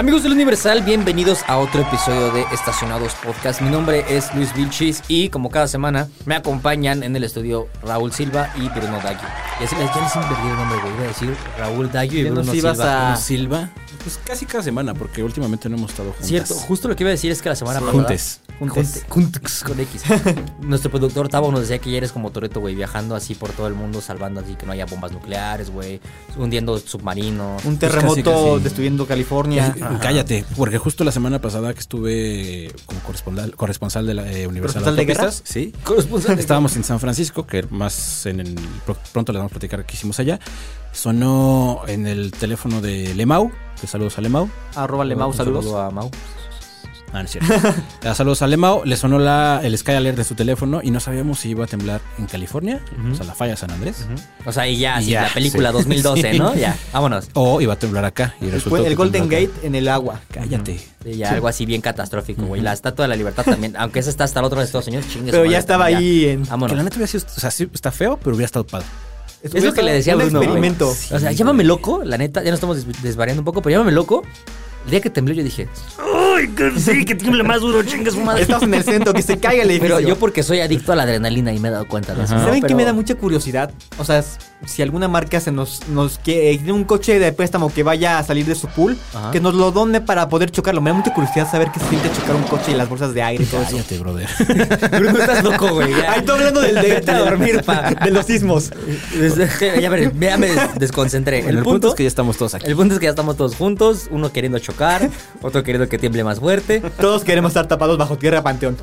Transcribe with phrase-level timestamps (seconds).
[0.00, 3.60] Amigos del Universal, bienvenidos a otro episodio de Estacionados Podcast.
[3.60, 8.10] Mi nombre es Luis Vilchis y como cada semana me acompañan en el estudio Raúl
[8.10, 9.28] Silva y Bruno Daggio.
[9.60, 10.94] Ya se les, ya les invertí el nombre, güey.
[10.94, 13.12] Iba a decir Raúl Daggio y Bruno nos ibas Silva.
[13.12, 13.70] a- Silva.
[14.02, 16.26] Pues casi cada semana, porque últimamente no hemos estado juntos.
[16.26, 17.92] Cierto, justo lo que iba a decir es que la semana pasada...
[17.98, 18.40] Juntes.
[18.58, 19.04] Juntes.
[19.06, 20.02] Juntes con X.
[20.62, 23.66] Nuestro productor Tavo nos decía que ya eres como Toreto, güey, viajando así por todo
[23.66, 26.00] el mundo, salvando así que no haya bombas nucleares, güey,
[26.38, 27.62] hundiendo submarinos.
[27.66, 28.64] Un Pues terremoto casi, casi.
[28.64, 29.74] destruyendo California.
[29.98, 34.82] Cállate, porque justo la semana pasada que estuve como corresponsal, corresponsal de la eh, Universidad
[34.84, 35.22] ¿Corresponsal de guerra?
[35.24, 35.74] Autopistas, sí.
[35.84, 38.54] Corresponsal de- Estábamos en San Francisco, que más en el
[38.86, 40.38] pro- pronto les vamos a platicar que hicimos allá.
[40.92, 44.48] Sonó en el teléfono de Lemau, que saludos a Lemau.
[44.74, 45.64] Arroba Lemau, saludos.
[45.64, 46.10] saludo a Mau.
[47.12, 47.52] Ah, no es cierto.
[48.04, 48.82] Ah, saludos a Lemau.
[48.84, 51.66] Le sonó la, el Sky Alert de su teléfono y no sabíamos si iba a
[51.66, 52.80] temblar en California,
[53.12, 54.06] o sea, la falla San Andrés,
[54.46, 55.74] O sea, y ya, Y ya, la película sí.
[55.74, 56.38] 2012, Sí.
[56.38, 56.54] ¿no?
[56.54, 57.28] Ya, vámonos.
[57.34, 58.34] o iba a temblar acá.
[58.40, 59.36] Y resultó que el Golden acá.
[59.40, 60.20] Gate en el agua.
[60.30, 60.78] Cállate.
[61.04, 62.60] Sí, ya, algo así bien catastrófico, güey.
[62.62, 65.06] La Estatua de la Libertad también, aunque esa está hasta el otro de Estados Unidos,
[65.08, 66.44] chingue su Pero madre ya estaba también, ahí en.
[66.44, 66.76] Que Vámonos.
[66.76, 68.86] la neta hubiera sido, o sea, sí, está feo, pero hubiera estado padre.
[69.42, 70.90] Es lo que le decía a un Bruno, experimento.
[70.90, 73.92] O sea, llámame loco, la neta, ya nos estamos des- desvariando un poco, pero llámame
[73.92, 74.22] loco.
[74.84, 76.19] El día que tembló yo dije, ¡Ay, que
[76.78, 78.42] sí, que tiemble más duro, chingue su madre!
[78.42, 79.96] Estamos en el centro, que se caiga el edificio.
[79.96, 82.34] Pero yo porque soy adicto a la adrenalina y me he dado cuenta de eso.
[82.34, 82.40] ¿no?
[82.44, 83.72] ¿Saben qué Pero- me da mucha curiosidad?
[83.98, 87.72] O sea, s- si alguna marca se nos, nos quiere, tiene un coche de préstamo
[87.72, 89.30] que vaya a salir de su pool, Ajá.
[89.30, 90.80] que nos lo done para poder chocarlo.
[90.80, 93.22] Me da mucha curiosidad saber qué se siente chocar un coche y las bolsas de
[93.22, 93.70] aire y todo eso.
[93.72, 94.28] Cállate, brother.
[94.90, 95.92] Bruno, estás loco, güey.
[95.94, 97.90] Ahí estoy hablando del de, a dormir, pa.
[97.90, 98.70] de los sismos.
[99.80, 101.40] ya, me, ya me desconcentré.
[101.48, 102.66] el, punto es que ya estamos todos aquí.
[102.66, 105.08] El punto es que ya estamos todos juntos, uno queriendo chocar,
[105.40, 106.80] otro queriendo que tiemble más fuerte.
[107.00, 108.76] Todos queremos estar tapados bajo tierra panteón.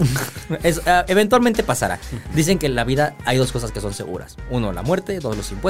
[0.64, 2.00] Es, ah, eventualmente pasará.
[2.34, 4.38] Dicen que en la vida hay dos cosas que son seguras.
[4.50, 5.67] Uno, la muerte, dos, los impuestos.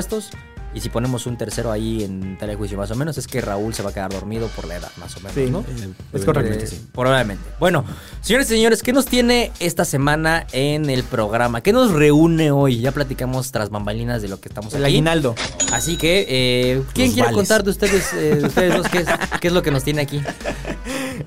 [0.73, 3.81] Y si ponemos un tercero ahí en telejuicio más o menos, es que Raúl se
[3.81, 5.49] va a quedar dormido por la edad, más o menos, Sí.
[5.49, 5.61] ¿no?
[5.61, 6.53] Eh, Es correcto.
[6.53, 6.85] Eh, sí.
[6.93, 7.43] Probablemente.
[7.59, 7.83] Bueno,
[8.21, 11.61] señores y señores, ¿qué nos tiene esta semana en el programa?
[11.61, 12.80] ¿Qué nos reúne hoy?
[12.81, 14.93] Ya platicamos tras bambalinas de lo que estamos El aquí.
[14.93, 15.33] aguinaldo.
[15.71, 17.36] Así que, eh, ¿quién Los quiere vales.
[17.37, 19.07] contar de ustedes, eh, de ustedes dos qué es,
[19.39, 20.21] qué es lo que nos tiene aquí?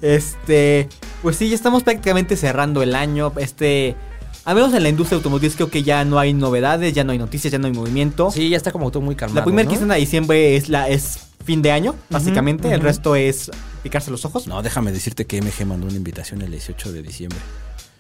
[0.03, 0.89] Este,
[1.23, 3.33] pues sí, ya estamos prácticamente cerrando el año.
[3.37, 3.97] Este,
[4.45, 7.19] al menos en la industria automotriz creo que ya no hay novedades, ya no hay
[7.19, 8.31] noticias, ya no hay movimiento.
[8.31, 9.41] Sí, ya está como todo muy calmado.
[9.41, 9.71] la primera ¿no?
[9.71, 12.73] quincena de diciembre es la es fin de año, básicamente.
[12.73, 13.51] El resto es
[13.83, 14.47] picarse los ojos.
[14.47, 17.39] No, déjame decirte que MG mandó una invitación el 18 de diciembre.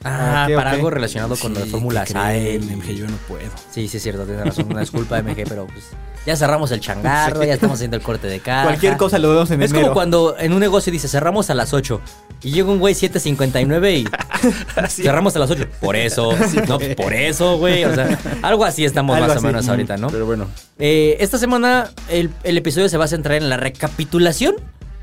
[0.04, 2.62] Ah, Ah, para algo relacionado con lo de Sí, Fórmula ¿qué creen?
[2.62, 2.76] Sainz.
[2.84, 3.50] MG, yo no puedo.
[3.70, 4.66] Sí, sí, es cierto, tienes razón.
[4.70, 5.84] Una disculpa, MG, pero pues
[6.26, 8.64] ya cerramos el changarro, ya estamos haciendo el corte de caja.
[8.64, 9.86] Cualquier cosa lo vemos en Es enero.
[9.88, 12.00] como cuando en un negocio dice cerramos a las 8
[12.42, 14.08] y llega un güey 7.59 y
[15.02, 15.66] cerramos a las 8.
[15.80, 16.32] Por eso,
[16.68, 17.84] no, pues, por eso, güey.
[17.84, 20.08] O sea, algo así estamos Algo más o menos ahorita, ¿no?
[20.08, 20.46] Pero bueno,
[20.78, 24.54] Eh, esta semana el, el episodio se va a centrar en la recapitulación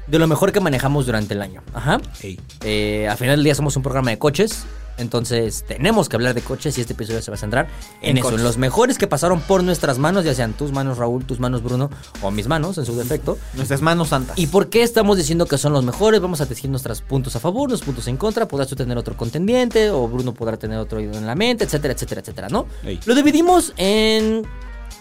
[0.08, 1.62] de lo mejor que manejamos durante el año.
[1.74, 2.00] Ajá.
[2.22, 4.66] hey, Eh, al final del día somos un programa de coches.
[4.98, 7.68] Entonces tenemos que hablar de coches y este episodio se va a centrar
[8.02, 8.40] en, En eso, coches.
[8.40, 11.64] en los mejores que pasaron por nuestras manos, ya sean tus manos Raúl, tus manos
[11.64, 11.90] Bruno
[12.22, 13.38] o mis manos en su defecto.
[13.54, 14.38] Nuestras manos santas.
[14.38, 16.20] ¿Y por qué estamos diciendo que son los mejores?
[16.22, 18.48] Vamos a decir nuestros puntos a favor, nuestros puntos en contra.
[18.48, 22.22] Podrás tú tener otro contendiente o Bruno podrá tener otro en la mente, etcétera, etcétera,
[22.22, 22.66] etcétera, ¿no?
[22.84, 23.00] Ey.
[23.06, 24.44] Lo dividimos en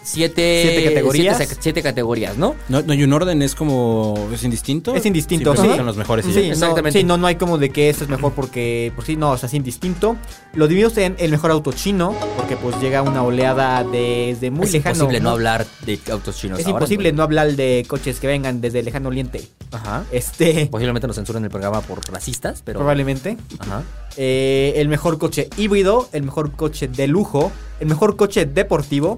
[0.07, 1.37] siete, Siete categorías.
[1.37, 2.55] Siete, siete categorías, ¿no?
[2.69, 4.29] no, no hay un orden, es como.
[4.33, 4.95] ¿Es indistinto?
[4.95, 5.67] Es indistinto, sí.
[5.75, 6.25] Son los mejores.
[6.25, 6.47] y Sí, ya.
[6.47, 6.99] no, Exactamente.
[6.99, 9.37] sí, no, no hay como de que este es mejor porque, por sí, no, o
[9.37, 10.15] sea, es indistinto.
[10.53, 14.73] Lo dividimos en el mejor auto chino, porque pues llega una oleada desde muy es
[14.73, 14.95] lejano.
[14.95, 16.59] imposible no hablar de autos chinos.
[16.59, 19.41] Es ahora, imposible no hablar de coches que vengan desde el lejano oriente.
[19.71, 20.05] Ajá.
[20.11, 22.79] Este, Posiblemente nos censuren el programa por racistas, pero.
[22.79, 23.37] probablemente.
[23.59, 23.83] Ajá.
[24.15, 29.15] Eh, el mejor coche híbrido, el mejor coche de lujo, el mejor coche deportivo,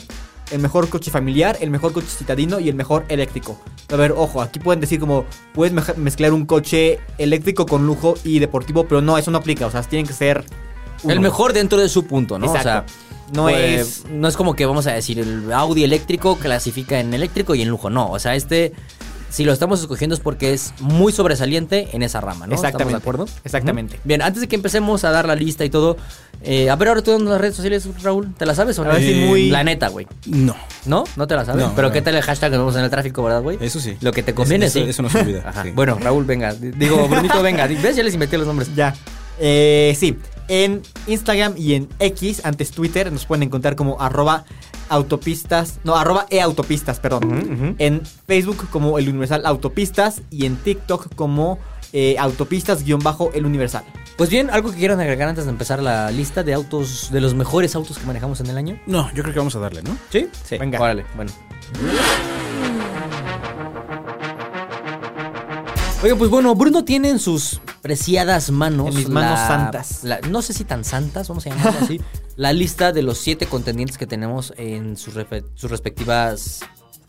[0.52, 3.60] el mejor coche familiar, el mejor coche citadino y el mejor eléctrico.
[3.92, 8.40] A ver, ojo, aquí pueden decir como puedes mezclar un coche eléctrico con lujo y
[8.40, 10.44] deportivo, pero no, eso no aplica, o sea, tienen que ser
[11.04, 11.14] uno.
[11.14, 12.48] El mejor dentro de su punto, ¿no?
[12.48, 12.70] Exacto.
[12.70, 12.86] O sea,
[13.34, 17.14] No pues, es No es como que vamos a decir el Audi eléctrico clasifica en
[17.14, 17.90] eléctrico y en lujo.
[17.90, 18.74] No, o sea, este.
[19.30, 22.56] Si lo estamos escogiendo es porque es muy sobresaliente en esa rama, ¿no?
[22.56, 22.92] ¿Estamos Exactamente.
[22.94, 23.26] de acuerdo?
[23.44, 24.00] Exactamente.
[24.04, 25.98] Bien, antes de que empecemos a dar la lista y todo,
[26.42, 28.90] eh, a ver ahora tú en las redes sociales, Raúl, ¿te la sabes o no?
[28.92, 30.08] A ver si muy- La neta, güey.
[30.26, 30.56] No,
[30.86, 31.04] ¿No?
[31.16, 31.64] ¿No te la sabes?
[31.64, 31.94] No, Pero no.
[31.94, 33.58] ¿qué tal el hashtag que vemos en el tráfico, verdad, güey?
[33.62, 33.98] eso sí.
[34.02, 34.90] Lo que te conviene, eso, sí.
[34.90, 35.44] Eso no se olvida.
[35.46, 35.64] Ajá.
[35.64, 35.72] sí.
[35.72, 36.54] Bueno, Raúl, venga.
[36.54, 37.68] Digo, Brunito, venga.
[37.84, 37.96] ¿Ves?
[37.96, 38.74] Ya les inventé los nombres.
[38.76, 38.96] ya.
[39.40, 40.18] Eh, sí.
[40.50, 44.46] En Instagram y en X, antes Twitter, nos pueden encontrar como arroba
[44.90, 47.76] autopistas, no, arroba e-autopistas, perdón.
[47.78, 51.60] En Facebook como el Universal Autopistas y en TikTok como
[51.94, 53.84] eh, autopistas-el Universal.
[54.18, 57.36] Pues bien, algo que quieran agregar antes de empezar la lista de autos, de los
[57.36, 58.80] mejores autos que manejamos en el año.
[58.88, 59.96] No, yo creo que vamos a darle, ¿no?
[60.10, 60.28] ¿Sí?
[60.44, 60.58] Sí.
[60.58, 60.82] Venga.
[60.82, 61.32] Órale, bueno.
[66.02, 68.90] Oiga, pues bueno, Bruno tiene en sus preciadas manos.
[68.90, 70.04] En mis manos santas.
[70.04, 72.00] la- no sé si tan santas, vamos a llamarlo así.
[72.36, 76.62] la lista de los siete contendientes que tenemos en sus, respectivas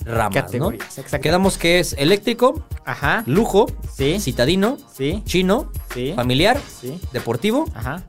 [0.04, 1.20] ramas, Categorías, ¿no?
[1.20, 3.22] Quedamos que es eléctrico, Ajá.
[3.26, 4.18] lujo, Sí.
[4.20, 5.22] citadino, Sí.
[5.26, 6.12] chino, Sí.
[6.16, 6.98] familiar, Sí.
[7.12, 8.02] deportivo Ajá.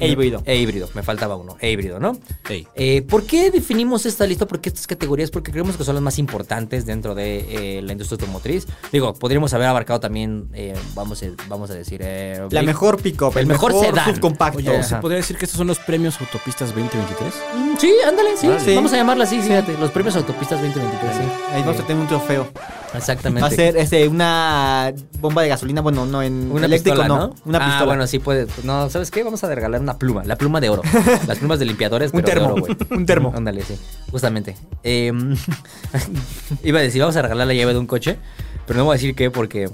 [0.00, 0.42] E híbrido.
[0.44, 1.56] E híbrido, me faltaba uno.
[1.60, 2.18] E híbrido, ¿no?
[2.48, 2.66] Ey.
[2.74, 4.46] Eh, ¿Por qué definimos esta lista?
[4.46, 5.30] ¿Por qué estas categorías?
[5.30, 8.66] Porque creemos que son las más importantes dentro de eh, la industria automotriz.
[8.92, 12.00] Digo, podríamos haber abarcado también, eh, vamos, a, vamos a decir...
[12.02, 14.14] eh, La Big- mejor pick-up, el el, mejor mejor, sedán.
[14.14, 14.58] subcompacto.
[14.58, 17.34] Oye, ¿se podría decir que estos son los premios Autopistas 2023?
[17.56, 18.48] Mm, Sí, ándale, sí.
[18.50, 18.74] Ah, sí.
[18.74, 19.76] Vamos a llamarla así, fíjate.
[19.78, 21.22] Los premios autopistas 2023, sí.
[21.52, 22.46] Ahí vamos Eh, a tener un trofeo.
[22.94, 23.40] Exactamente.
[23.42, 27.26] Va a ser este, una bomba de gasolina, bueno, no en Una eléctrico, pistola, no.
[27.28, 27.34] ¿no?
[27.44, 27.84] Una Ah, pistola.
[27.86, 28.46] bueno, sí puede.
[28.62, 29.24] No, ¿sabes qué?
[29.24, 30.24] Vamos a regalar una pluma.
[30.24, 30.82] La pluma de oro.
[31.26, 32.76] Las plumas de limpiadores, Un pero de termo, oro, güey.
[32.90, 33.32] un termo.
[33.34, 33.78] Ándale, sí.
[34.10, 34.56] Justamente.
[34.82, 35.12] Eh,
[36.64, 38.18] iba a decir, vamos a regalar la llave de un coche,
[38.66, 39.70] pero no voy a decir qué porque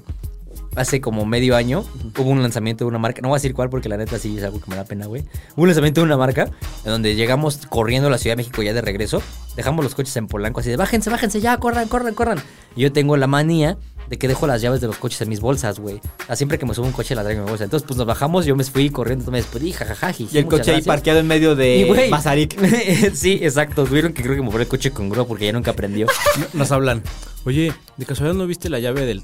[0.77, 1.85] hace como medio año
[2.17, 3.21] hubo un lanzamiento de una marca.
[3.23, 5.07] No voy a decir cuál porque la neta sí es algo que me da pena,
[5.07, 5.23] güey.
[5.57, 6.45] Hubo un lanzamiento de una marca
[6.85, 9.23] en donde llegamos corriendo a la Ciudad de México ya de regreso.
[9.57, 12.39] Dejamos los coches en Polanco así de bájense, bájense, ya, corran, corran, corran.
[12.77, 13.79] Y yo tengo la manía
[14.11, 16.01] de que dejo las llaves de los coches en mis bolsas, güey.
[16.35, 17.65] Siempre que me subo un coche la traigo en mi bolsa.
[17.65, 20.13] Entonces, pues nos bajamos, yo me fui corriendo, me despedí, jajaja.
[20.19, 22.59] y el coche ahí parqueado en medio de Mazarik.
[23.15, 23.85] sí, exacto.
[23.85, 26.09] Tuvieron que creo que mover el coche con grúa porque ya nunca aprendió.
[26.55, 27.05] Nos hablan.
[27.45, 29.23] Oye, ¿de casualidad no viste la llave del.?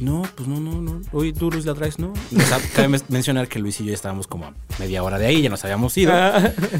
[0.00, 1.00] No, pues no, no, no.
[1.12, 2.12] Oye, tú Luis la traes, ¿no?
[2.12, 5.26] O sea, cabe men- mencionar que Luis y yo estábamos como a media hora de
[5.26, 6.12] ahí, ya nos habíamos ido.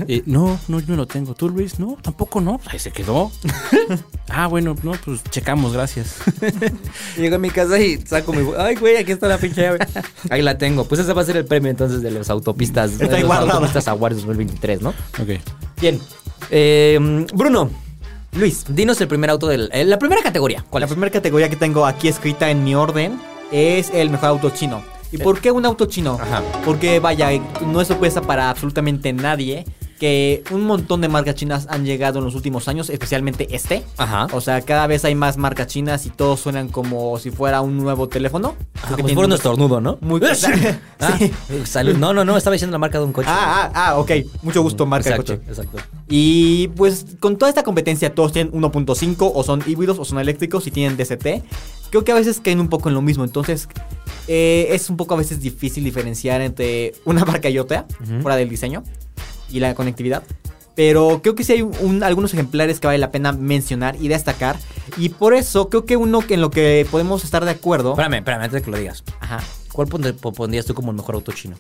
[0.09, 1.35] Eh, no, no, yo no lo tengo.
[1.35, 1.79] ¿Tú, Luis?
[1.79, 2.57] No, tampoco no.
[2.59, 3.31] Pues ahí se quedó.
[4.31, 6.17] ah, bueno, no, pues checamos, gracias.
[7.17, 8.43] Llego a mi casa y saco mi...
[8.59, 9.79] Ay, güey, aquí está la pinche llave.
[10.31, 10.85] Ahí la tengo.
[10.85, 12.93] Pues ese va a ser el premio entonces de los autopistas.
[12.93, 13.53] Está de los guardada.
[13.53, 14.91] autopistas Awards 2023, ¿no?
[14.91, 15.29] ok.
[15.81, 16.01] Bien.
[16.51, 17.71] Eh, Bruno.
[18.33, 19.69] Luis, dinos el primer auto del...
[19.73, 20.65] eh, la primera categoría.
[20.71, 20.93] ¿Cuál La es?
[20.93, 24.83] primera categoría que tengo aquí escrita en mi orden es el mejor auto chino.
[25.13, 26.17] ¿Y por qué un auto chino?
[26.21, 26.41] Ajá.
[26.65, 27.31] Porque vaya,
[27.67, 29.65] no es sorpresa para absolutamente nadie
[30.01, 33.85] que un montón de marcas chinas han llegado en los últimos años, especialmente este.
[33.99, 34.29] Ajá.
[34.33, 37.77] O sea, cada vez hay más marcas chinas y todos suenan como si fuera un
[37.77, 38.57] nuevo teléfono.
[38.83, 39.99] Ah, como si fuera un estornudo, ¿no?
[40.01, 40.19] Muy
[41.01, 41.31] Ah, Sí.
[41.67, 41.97] salud.
[41.99, 43.29] No, no, no, estaba diciendo la marca de un coche.
[43.31, 44.11] Ah, ah, ah, ok.
[44.43, 45.51] Mucho gusto, marca exacto, de coche.
[45.51, 45.79] exacto.
[46.09, 50.67] Y pues con toda esta competencia todos tienen 1.5 o son híbridos o son eléctricos
[50.67, 51.45] y tienen DCT.
[51.91, 53.23] Creo que a veces caen un poco en lo mismo.
[53.23, 53.69] Entonces
[54.29, 57.85] eh, es un poco a veces difícil diferenciar entre una marca y otra,
[58.23, 58.83] fuera del diseño
[59.51, 60.23] y la conectividad.
[60.77, 64.57] Pero creo que sí hay un- algunos ejemplares que vale la pena mencionar y destacar.
[64.97, 67.91] Y por eso creo que uno que en lo que podemos estar de acuerdo...
[67.91, 69.05] Espérame, espérame, antes de que lo digas.
[69.21, 69.41] Ajá.
[69.73, 71.57] ¿Cuál pondr- pondrías tú como el mejor auto chino?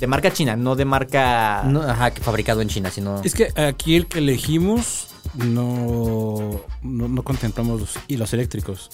[0.00, 1.62] De marca china, no de marca...
[1.64, 3.22] No, ajá, que fabricado en China, sino...
[3.22, 8.90] Es que aquí el que elegimos no, no, no contemplamos los, y los eléctricos.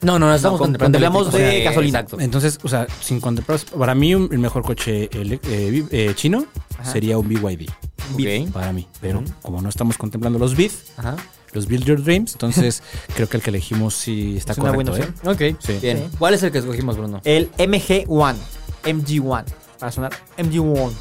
[0.00, 1.98] No, no, no, estamos No, contemplando contemplamos de Eh, gasolina.
[2.00, 2.20] Exacto.
[2.20, 3.58] Entonces, o sea, sin contemplar.
[3.76, 6.46] Para mí, un- el mejor coche ele- eh, eh, chino
[6.78, 6.92] Ajá.
[6.92, 7.68] sería un BYD.
[8.14, 8.52] Ok.
[8.52, 8.86] Para mí.
[9.00, 9.28] Pero Ujú.
[9.42, 11.16] como no estamos contemplando los BID, Ajá.
[11.52, 12.82] los Build Your Dreams, entonces
[13.16, 14.92] creo que el que elegimos sí está Es una correcto.
[14.92, 15.08] buena ¿eh?
[15.10, 15.52] opción.
[15.54, 15.78] Ok, Sí.
[15.82, 15.98] bien.
[16.10, 16.16] Sí.
[16.18, 17.20] ¿Cuál es el que escogimos, Bruno?
[17.24, 18.36] El MG1.
[18.84, 19.44] MG1.
[19.78, 20.92] Para sonar MG1.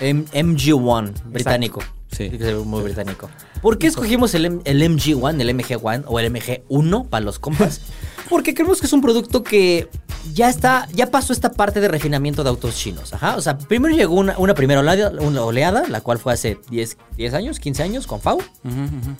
[0.00, 1.80] M- MG1, británico.
[2.10, 2.30] Sí.
[2.30, 3.28] que se ve muy británico.
[3.60, 7.80] ¿Por qué escogimos el, M- el MG1, el MG1 o el MG1 para los compas?
[8.28, 9.88] Porque creemos que es un producto que
[10.32, 13.12] ya está, ya pasó esta parte de refinamiento de autos chinos.
[13.12, 13.36] Ajá.
[13.36, 16.96] O sea, primero llegó una, una primera oleada, una oleada, la cual fue hace 10,
[17.16, 18.38] 10 años, 15 años con FAU.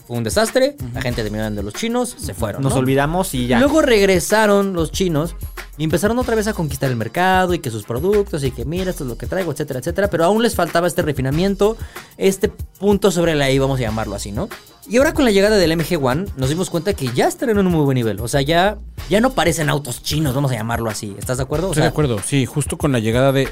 [0.06, 0.76] Fue un desastre.
[0.92, 2.62] La gente terminó de los chinos, se fueron.
[2.62, 2.78] Nos ¿no?
[2.78, 3.58] olvidamos y ya.
[3.58, 5.34] Luego regresaron los chinos
[5.76, 8.90] y empezaron otra vez a conquistar el mercado y que sus productos y que mira,
[8.90, 10.08] esto es lo que traigo, etcétera, etcétera.
[10.08, 11.76] Pero aún les faltaba este refinamiento,
[12.16, 14.48] este punto sobre la I, vamos a llamarlo así, ¿no?
[14.88, 17.66] Y ahora con la llegada del MG1 nos dimos cuenta que ya están en un
[17.66, 18.20] muy buen nivel.
[18.20, 18.76] O sea, ya,
[19.08, 21.14] ya no parecen autos chinos, vamos a llamarlo así.
[21.18, 21.68] ¿Estás de acuerdo?
[21.68, 23.48] O Estoy sea, de acuerdo, sí, justo con la llegada de.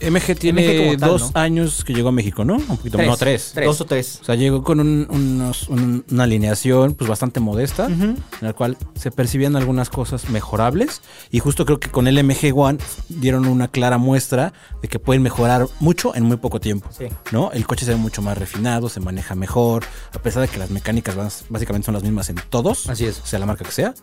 [0.00, 1.40] MG tiene como tal, dos ¿no?
[1.40, 2.54] años que llegó a México, ¿no?
[2.56, 3.08] Un poquito, Tres.
[3.08, 3.50] no, tres.
[3.54, 3.66] Tres.
[3.66, 4.18] Dos o tres.
[4.22, 8.76] O sea, llegó con un- unos- un- una alineación pues bastante modesta, en la cual
[8.94, 11.02] se percibían algunas cosas mejorables.
[11.30, 12.78] Y justo creo que con el MG One
[13.08, 14.52] dieron una clara muestra
[14.82, 16.88] de que pueden mejorar mucho en muy poco tiempo.
[16.96, 17.06] Sí.
[17.32, 17.50] ¿no?
[17.52, 20.70] El coche se ve mucho más refinado, se maneja mejor, a pesar de que las
[20.70, 21.16] mecánicas
[21.48, 22.88] básicamente son las mismas en todos.
[22.88, 23.20] Así es.
[23.24, 23.94] Sea la marca que sea.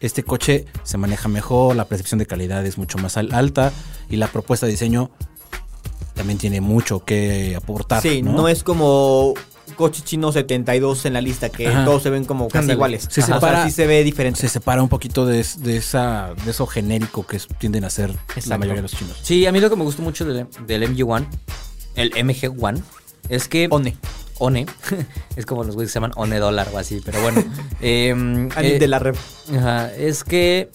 [0.00, 3.72] Este coche se maneja mejor, la percepción de calidad es mucho más al- alta
[4.08, 5.10] y la propuesta de diseño
[6.18, 8.02] también tiene mucho que aportar.
[8.02, 8.32] Sí, ¿no?
[8.32, 9.32] no, es como
[9.76, 11.84] coche chino 72 en la lista, que Ajá.
[11.84, 12.74] todos se ven como casi Ándale.
[12.74, 13.06] iguales.
[13.10, 14.40] Se Ajá, o sea, separa- sí se ve diferente.
[14.40, 18.16] Se separa un poquito de, de esa, de eso genérico que tienden a ser la
[18.34, 18.58] Exacto.
[18.58, 19.16] mayoría de los chinos.
[19.22, 21.26] Sí, a mí lo que me gustó mucho del, del MG1,
[21.94, 22.82] el MG1,
[23.28, 23.68] es que...
[23.70, 23.96] One.
[24.40, 24.66] One.
[25.36, 27.38] es como los güeyes se llaman One Dólar o así, pero bueno.
[27.80, 29.14] Alguien eh, de la red.
[29.56, 30.70] Ajá, es que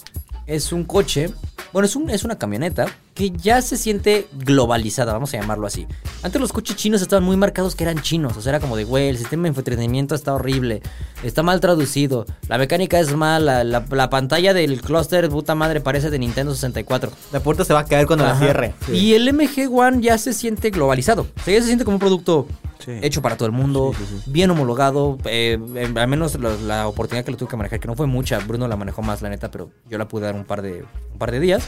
[0.47, 1.29] es un coche,
[1.71, 5.87] bueno, es, un, es una camioneta que ya se siente globalizada, vamos a llamarlo así.
[6.23, 8.83] Antes los coches chinos estaban muy marcados que eran chinos, o sea, era como de,
[8.85, 10.81] güey, el sistema de entretenimiento está horrible,
[11.23, 16.09] está mal traducido, la mecánica es mala, la, la pantalla del clúster, puta madre, parece
[16.09, 17.11] de Nintendo 64.
[17.31, 18.73] La puerta se va a caer cuando la cierre.
[18.91, 21.27] Y el MG One ya se siente globalizado.
[21.35, 22.47] O sea, ya se siente como un producto
[22.83, 22.91] Sí.
[23.01, 24.31] hecho para todo el mundo, Sí, sí, sí.
[24.31, 25.17] bien homologado.
[25.25, 28.07] eh, eh, al menos la, la oportunidad que lo tuve que manejar, que no fue
[28.07, 28.39] mucha.
[28.39, 31.17] Bruno la manejó más, la neta, pero yo la pude dar un par de, un
[31.19, 31.63] par de días.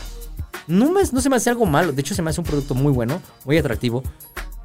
[0.68, 1.92] No, me, no se me hace algo malo.
[1.94, 4.04] De hecho, se me hace un producto muy bueno, muy atractivo.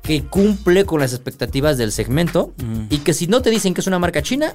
[0.02, 2.52] Que cumple con las expectativas del segmento.
[2.62, 2.84] Mm.
[2.90, 4.54] Y que si no te dicen que es una marca china,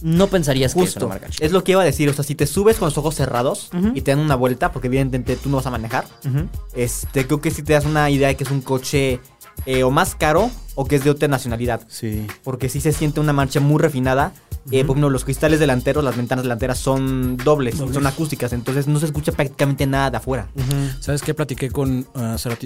[0.00, 1.06] no pensarías que es Justo.
[1.06, 1.44] una marca china.
[1.44, 2.08] Es lo que iba a decir.
[2.08, 4.86] O sea, si te subes con los ojos cerrados y te dan una vuelta, porque
[4.86, 6.06] evidentemente tú no vas a manejar,
[6.74, 9.20] este, creo que sí te das una idea de que es un coche
[9.66, 11.82] eh, o más caro o que es de otra nacionalidad.
[11.88, 12.26] Sí.
[12.42, 14.32] Porque sí se siente una marcha muy refinada.
[14.70, 17.94] Eh, por ejemplo, los cristales delanteros, las ventanas delanteras son dobles, Dobles.
[17.94, 20.48] son acústicas, entonces no se escucha prácticamente nada de afuera.
[21.00, 21.32] ¿Sabes qué?
[21.34, 22.20] Platiqué con uh,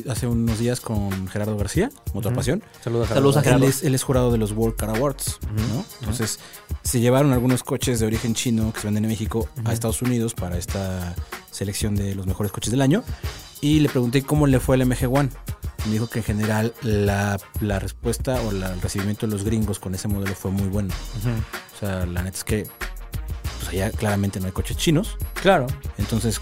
[0.08, 2.62] hace, unos días con Gerardo García, Motor Pasión.
[2.82, 3.66] Saludos a Saludos a Él Gerardo.
[3.66, 5.38] es, él es jurado de los World Car Awards,
[5.72, 5.84] ¿no?
[6.00, 6.40] Entonces,
[6.82, 10.34] se llevaron algunos coches de origen chino que se venden en México a Estados Unidos
[10.34, 11.14] para esta
[11.50, 13.04] selección de los mejores coches del año.
[13.64, 15.30] Y le pregunté cómo le fue al MG One.
[15.87, 19.78] Me dijo que en general la, la respuesta o la- el recibimiento de los gringos
[19.78, 20.92] con ese modelo fue muy bueno.
[21.75, 22.66] O sea, la neta es que
[23.59, 25.16] pues allá claramente no hay coches chinos.
[25.40, 25.66] Claro.
[25.97, 26.40] Entonces,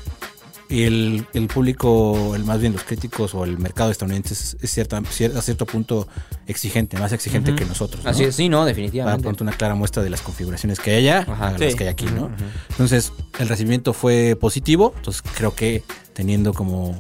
[0.81, 5.01] el, el público, el más bien los críticos o el mercado estadounidense es, es cierta,
[5.03, 6.09] cier- a cierto punto
[6.47, 8.03] exigente, más exigente que nosotros.
[8.05, 8.11] ¿no?
[8.11, 9.23] Así es, sí, no, Para definitivamente.
[9.23, 11.65] pronto una clara muestra de las configuraciones que hay allá Ajá, sí.
[11.65, 12.31] las que hay aquí, ¿no?
[12.71, 14.93] Entonces, el recibimiento fue positivo.
[14.97, 15.83] Entonces, creo que
[16.15, 16.99] teniendo como,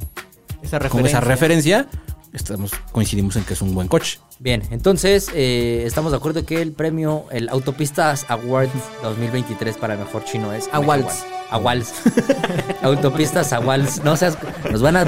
[0.63, 1.09] Esa como referencia.
[1.19, 1.89] esa referencia,
[2.33, 4.19] estamos, coincidimos en que es un buen coche.
[4.43, 8.73] Bien, entonces eh, estamos de acuerdo que el premio, el Autopistas Awards
[9.05, 11.25] 2023 para mejor chino es Awards.
[11.51, 11.95] Awards.
[12.83, 14.03] Autopistas Awards.
[14.03, 14.37] No seas,
[14.69, 15.05] nos van a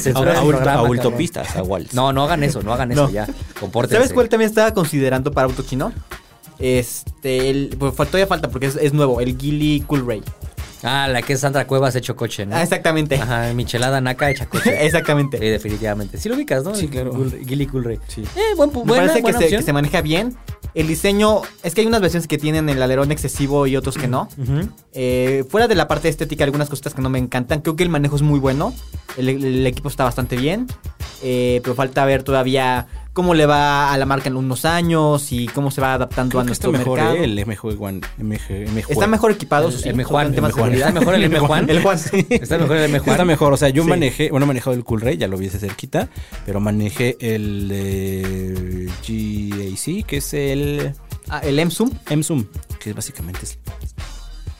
[0.00, 0.98] censurar cabrón.
[1.54, 1.94] Awards.
[1.94, 3.10] No, no hagan eso, no hagan eso No.
[3.10, 3.28] ya.
[3.60, 3.98] Compórtense.
[3.98, 5.92] ¿Sabes cuál también estaba considerando para auto chino?
[6.58, 10.24] Este, el, pues, todavía falta porque es, es nuevo, el Gilly Cool Ray.
[10.82, 12.54] Ah, la que es Sandra Cuevas hecho coche, ¿no?
[12.56, 13.16] Ah, exactamente.
[13.16, 14.84] Ajá, Michelada Naka hecha coche.
[14.84, 15.38] exactamente.
[15.38, 16.18] Sí, definitivamente.
[16.18, 16.74] Sí lo ubicas, ¿no?
[16.74, 17.12] Sí, claro.
[17.46, 17.98] Gilly Cool Ray.
[18.08, 18.22] Sí.
[18.36, 19.60] Eh, buen, Me buena, parece que se, opción.
[19.60, 20.36] que se maneja bien.
[20.74, 24.08] El diseño, es que hay unas versiones que tienen el alerón excesivo y otros que
[24.08, 24.28] no.
[24.92, 27.62] Eh, fuera de la parte estética, algunas cositas que no me encantan.
[27.62, 28.74] Creo que el manejo es muy bueno.
[29.16, 30.66] El, el equipo está bastante bien.
[31.22, 32.86] Eh, pero falta ver todavía
[33.16, 36.42] cómo le va a la marca en unos años y cómo se va adaptando Creo
[36.42, 37.16] a que está nuestro mejor mercado.
[37.16, 37.24] ¿eh?
[37.24, 40.74] el MG Está mejor equipado, El- sí, M Juan, el Juan.
[40.74, 41.70] Está mejor el M Juan.
[41.70, 42.26] El Juan, sí.
[42.30, 43.88] Está mejor el M Está mejor, o sea, yo Sí.
[43.88, 46.10] manejé, bueno, he manejado el Cool Ray, ya lo vi desde cerquita,
[46.44, 50.92] pero manejé el GAC, que es el
[51.28, 51.90] Ah, el M-Zoom.
[52.10, 52.44] M-Zoom,
[52.78, 53.58] que básicamente es...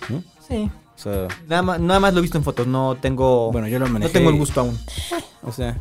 [0.09, 0.23] ¿no?
[0.49, 0.69] Sí.
[0.97, 3.53] O sea, Nada más, nada más lo he visto en fotos, no tengo.
[3.53, 4.09] bueno, yo lo manejé...
[4.09, 4.79] no tengo el gusto aún.
[5.43, 5.77] O sea...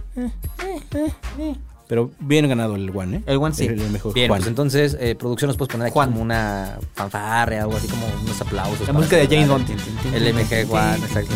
[1.87, 3.21] Pero bien ganado el One, ¿eh?
[3.27, 3.65] El One sí.
[3.65, 4.39] El, el mejor Bien, Juan.
[4.39, 6.11] pues entonces, eh, producción nos puedes poner aquí Juan.
[6.11, 8.87] como una fanfarria algo así como unos aplausos.
[8.87, 9.69] La música de James Bond.
[10.13, 11.35] El MG Juan, exacto.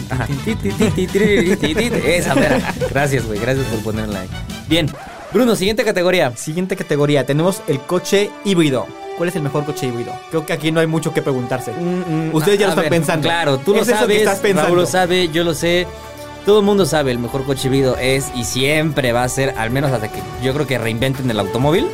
[2.06, 2.74] Esa, mera.
[2.90, 4.30] Gracias, güey, gracias por ponerla ahí.
[4.68, 4.90] Bien,
[5.32, 6.36] Bruno, siguiente categoría.
[6.36, 8.88] Siguiente categoría, tenemos el coche híbrido.
[9.18, 10.14] ¿Cuál es el mejor coche híbrido?
[10.30, 11.72] Creo que aquí no hay mucho que preguntarse.
[12.32, 13.28] Ustedes ya lo están ver, pensando.
[13.28, 14.70] Claro, tú lo Es eso que sabes, estás pensando.
[14.70, 15.86] Raúl lo sabe, yo lo sé.
[16.46, 19.70] Todo el mundo sabe, el mejor coche híbrido es y siempre va a ser, al
[19.70, 21.86] menos hasta que yo creo que reinventen el automóvil,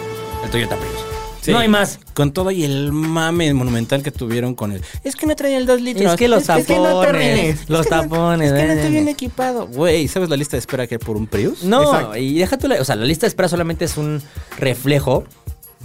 [0.43, 0.93] el Toyota Prius.
[1.41, 1.51] Sí.
[1.51, 1.99] No hay más.
[2.15, 4.81] Con todo y el mame monumental que tuvieron con el...
[5.03, 6.11] Es que no trae el 2 litros.
[6.13, 8.59] Es que los es que no te tapones, arruines, los es que no- tapones, Es
[8.61, 9.67] que no estoy bien equipado.
[9.67, 11.63] Güey, ¿sabes la lista de espera que hay por un Prius?
[11.63, 12.17] No, Exacto.
[12.17, 14.21] y la, o sea, la lista de espera solamente es un
[14.57, 15.23] reflejo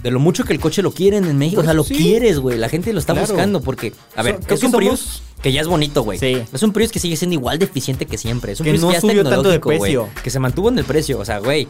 [0.01, 1.61] de lo mucho que el coche lo quieren en México.
[1.61, 1.95] O sea, lo Sí.
[1.95, 2.57] quieres, güey.
[2.57, 3.27] La gente lo está Claro.
[3.27, 6.03] buscando porque, a ver, So- creo es que un somos- Prius que ya es bonito,
[6.03, 6.19] güey.
[6.19, 6.41] Sí.
[6.51, 8.51] Es un Prius que sigue siendo igual de eficiente que siempre.
[8.53, 10.09] Es un Que Prius no que ya subió tanto de precio.
[10.23, 11.19] Que se mantuvo en el precio.
[11.19, 11.67] O sea, güey.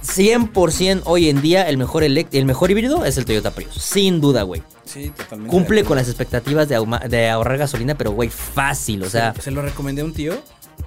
[0.00, 3.74] 100% hoy en día el mejor el mejor híbrido es el Toyota Prius.
[3.74, 4.62] Sin duda, güey.
[4.84, 5.50] Sí, totalmente.
[5.50, 9.02] Cumple con las expectativas de, ahorrar gasolina, pero güey, fácil.
[9.02, 10.40] O sea, se lo recomendé a un tío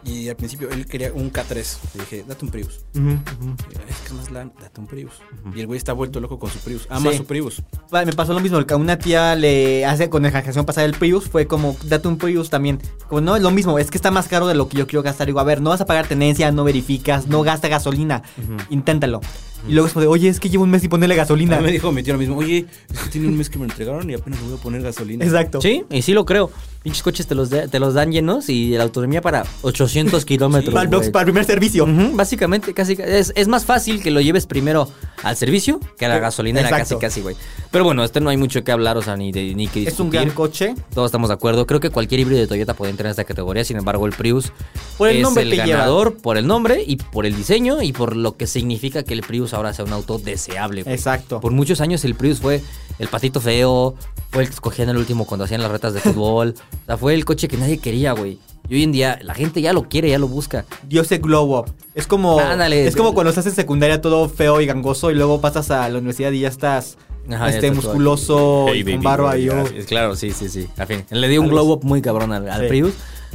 [0.04, 1.78] Y al principio él quería un K3.
[1.96, 2.80] Le dije, date un Prius.
[2.96, 3.56] Ujú, ujú.
[3.88, 5.14] Es que más lana, date un Prius.
[5.56, 6.88] Y el güey está vuelto loco con su Prius.
[6.90, 7.18] Ama Sí.
[7.18, 7.62] su Prius.
[7.92, 10.94] Me pasó lo mismo, que a una tía le hace con la generación pasada el
[10.94, 12.80] Prius, fue como, date un Prius también.
[13.08, 15.04] Como, no, es lo mismo, es que está más caro de lo que yo quiero
[15.04, 15.28] gastar.
[15.28, 18.24] Digo, a ver, no vas a pagar tenencia, no verificas, no gasta gasolina,
[18.70, 19.22] inténtalo.
[19.68, 21.60] Y luego es como de, oye, es que llevo un mes sin ponerle gasolina.
[21.60, 22.38] Me dijo mi tío lo mismo.
[22.38, 24.62] Oye, es que tiene un mes que me lo entregaron y apenas le voy a
[24.62, 25.24] poner gasolina.
[25.26, 25.62] Exacto.
[25.62, 26.52] Sí, y sí lo creo.
[26.84, 30.74] Pinches coches te los, de- te los dan llenos y la autonomía para 800 kilómetros.
[30.74, 31.12] Para, el, güey.
[31.12, 31.84] para el primer servicio.
[31.84, 34.90] Ujú, básicamente, casi es, es más fácil que lo lleves primero
[35.22, 36.96] al servicio que a la gasolinera, exacto.
[36.98, 37.36] casi, casi, güey.
[37.70, 40.00] Pero bueno, este no hay mucho que hablar, o sea, ni, de, ni que Es
[40.00, 40.22] un discutir.
[40.22, 40.74] gran coche.
[40.92, 41.68] Todos estamos de acuerdo.
[41.68, 43.64] Creo que cualquier híbrido de Toyota puede entrar en esta categoría.
[43.64, 44.52] Sin embargo, el Prius
[44.98, 45.66] Por el es nombre el lleva.
[45.68, 49.22] ganador por el nombre y por el diseño y por lo que significa que el
[49.22, 50.84] Prius ahora sea un auto deseable.
[50.84, 50.96] güey.
[50.96, 51.40] Exacto.
[51.42, 52.62] Por muchos años el Prius fue
[53.00, 53.96] el patito feo,
[54.30, 56.56] fue el que escogían el último cuando hacían las retas de fútbol.
[56.84, 58.40] o sea, fue el coche que nadie quería, güey.
[58.70, 60.66] Y hoy en día la gente ya lo quiere, ya lo busca.
[60.88, 61.74] Dio ese glow up.
[61.96, 62.88] Es como, Ándale.
[62.88, 65.98] es como cuando estás en secundaria todo feo y gangoso y luego pasas a la
[65.98, 66.98] universidad y ya estás
[67.30, 69.66] Ajá, este musculoso Hey, y con baby, barba boy, y yo.
[69.72, 70.68] ya, Claro, sí, sí, sí.
[70.78, 72.68] A fin, le dio un glow up muy cabrón al, al Sí.
[72.68, 72.94] Prius.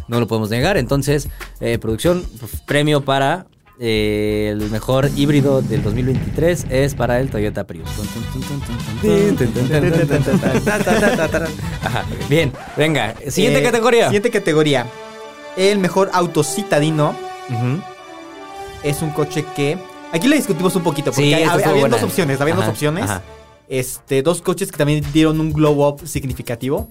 [0.09, 0.77] No lo podemos negar.
[0.77, 1.29] Entonces,
[1.61, 3.47] eh, producción, pues, premio para
[3.79, 7.89] eh, el mejor híbrido del 2023 es para el Toyota Prius.
[11.85, 12.05] Ajá.
[12.29, 13.15] Bien, venga.
[13.29, 14.05] Siguiente Eh, categoría.
[14.07, 14.87] Siguiente categoría.
[15.57, 17.15] El mejor auto citadino
[18.83, 19.79] es un coche que.
[20.13, 22.41] Aquí le discutimos un poquito, porque Sí, hay- esta había, dos opciones.
[22.41, 23.05] Había dos opciones.
[23.05, 23.23] ajá.
[23.69, 26.89] Este, dos coches que también dieron un glow up significativo.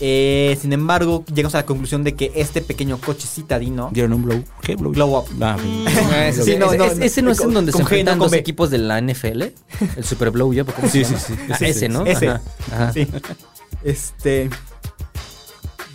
[0.00, 3.90] Eh, sin embargo, llegamos a la conclusión de que este pequeño coche citadino.
[3.92, 4.42] Dieron un blow.
[4.62, 4.90] ¿Qué blow?
[4.92, 5.24] Glow up.
[5.40, 5.56] Ah,
[6.28, 8.36] Ese, Sí, no, no, ese- ese no es con- en donde se enfrentan B.
[8.38, 9.42] equipos de la NFL.
[9.96, 10.72] El Super Blow Up.
[10.74, 11.34] ¿cómo se Sí, sí, sí.
[11.50, 12.04] Ah, Ese, ese, ¿no?
[12.06, 12.28] ese.
[12.30, 12.92] Ajá, ajá.
[12.92, 13.06] Sí.
[13.84, 14.50] Este.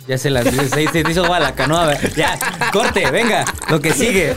[0.08, 1.84] Ya se la se, se- se hizo agua la canoa.
[1.84, 2.14] a ver.
[2.14, 2.38] Ya,
[2.72, 4.34] corte, venga, lo que sigue.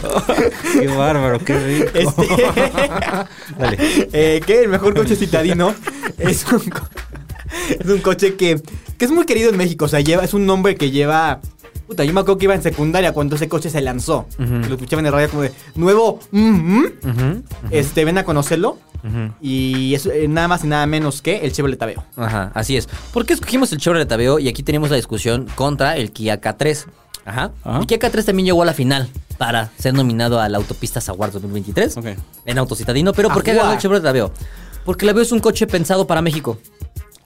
[0.74, 1.92] Qué bárbaro, qué rico.
[1.94, 2.28] Este.
[3.58, 3.78] Dale.
[4.12, 5.74] eh, que el mejor coche citadino
[6.18, 6.90] es un, co-
[7.80, 8.62] es un coche que,
[8.98, 9.86] que es muy querido en México.
[9.86, 11.40] O sea, lleva, es un nombre que lleva.
[11.92, 14.26] Puta, yo me acuerdo que iba en secundaria cuando ese coche se lanzó.
[14.38, 16.22] Lo escuchaba en el radio como de nuevo.
[16.32, 16.86] mm, mm".
[17.04, 18.78] Ujú, Este, ven a conocerlo.
[19.42, 22.02] Y es eh, nada más y nada menos que el Chevrolet Aveo.
[22.16, 22.88] Ajá, así es.
[23.12, 24.40] ¿Por qué escogimos el Chevrolet Aveo?
[24.40, 26.86] Y aquí tenemos la discusión contra el Kia K3.
[27.26, 27.52] Ajá.
[27.66, 27.80] Ajá.
[27.80, 31.34] El Kia K3 también llegó a la final para ser nominado a la Autopista Awards
[31.34, 32.06] 2023 Ok.
[32.46, 33.12] en autocitadino.
[33.12, 34.32] Pero ¿por qué ganó el Chevrolet Aveo?
[34.86, 36.58] Porque el Aveo es un coche pensado para México.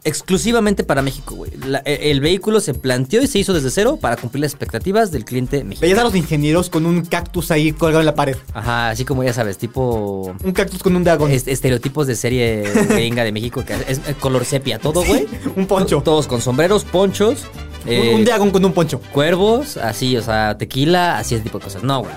[0.06, 1.52] Exclusivamente para México, güey.
[1.68, 5.12] La- e- el vehículo se planteó y se hizo desde cero para cumplir las expectativas
[5.12, 5.82] del cliente mexicano.
[5.82, 8.38] Veías a los ingenieros con un cactus ahí colgado en la pared.
[8.54, 11.32] Ajá, así como ya sabes, tipo Un cactus con un dragón.
[11.32, 15.28] est- estereotipos de serie gringa de México que es eh, color sepia todo, güey.
[15.56, 16.02] un poncho.
[16.04, 17.46] Todos con sombreros, ponchos,
[17.86, 19.02] eh, un, un dragón con un poncho.
[19.12, 21.84] cuervos, así, o sea, tequila, así ese tipo de cosas.
[21.84, 22.14] No, güey.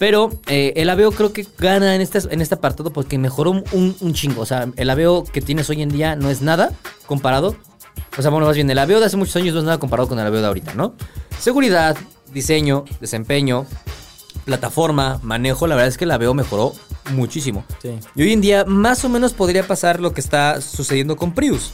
[0.00, 4.14] Pero eh, el Aveo creo que gana en este, en este apartado porque mejoró un,
[4.14, 4.40] chingo.
[4.40, 6.72] O sea, el Aveo que tienes hoy en día no es nada
[7.04, 7.54] comparado.
[8.16, 10.08] O sea, bueno, más bien, el Aveo de hace muchos años no es nada comparado
[10.08, 10.94] con el Aveo de ahorita, ¿no?
[11.38, 11.98] Seguridad,
[12.32, 13.66] diseño, desempeño,
[14.46, 16.72] plataforma, manejo, la verdad es que el Aveo mejoró
[17.12, 17.66] muchísimo.
[17.82, 17.90] Sí.
[18.14, 21.72] Y hoy en día más o menos podría pasar lo que está sucediendo con Prius.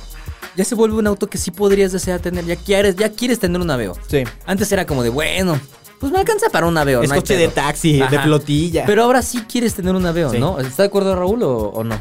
[0.56, 2.44] Ya se vuelve un auto que sí podrías desear tener.
[2.44, 3.96] Ya quieres, ya quieres tener un Aveo.
[4.08, 4.24] Sí.
[4.46, 5.60] Antes era como de, bueno,
[6.00, 7.02] pues me alcanza para un Aveo.
[7.02, 8.84] Es no coche de taxi, de flotilla.
[8.86, 10.38] Pero ahora sí quieres tener un Aveo, Sí.
[10.38, 10.58] ¿no?
[10.60, 11.98] ¿Está de acuerdo Raúl o, o no?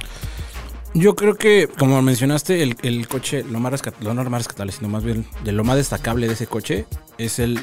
[0.93, 4.71] Yo creo que, como mencionaste, el, el coche, lo más, rescat- lo no más rescatable,
[4.71, 6.85] sino más bien de lo más destacable de ese coche
[7.17, 7.59] es el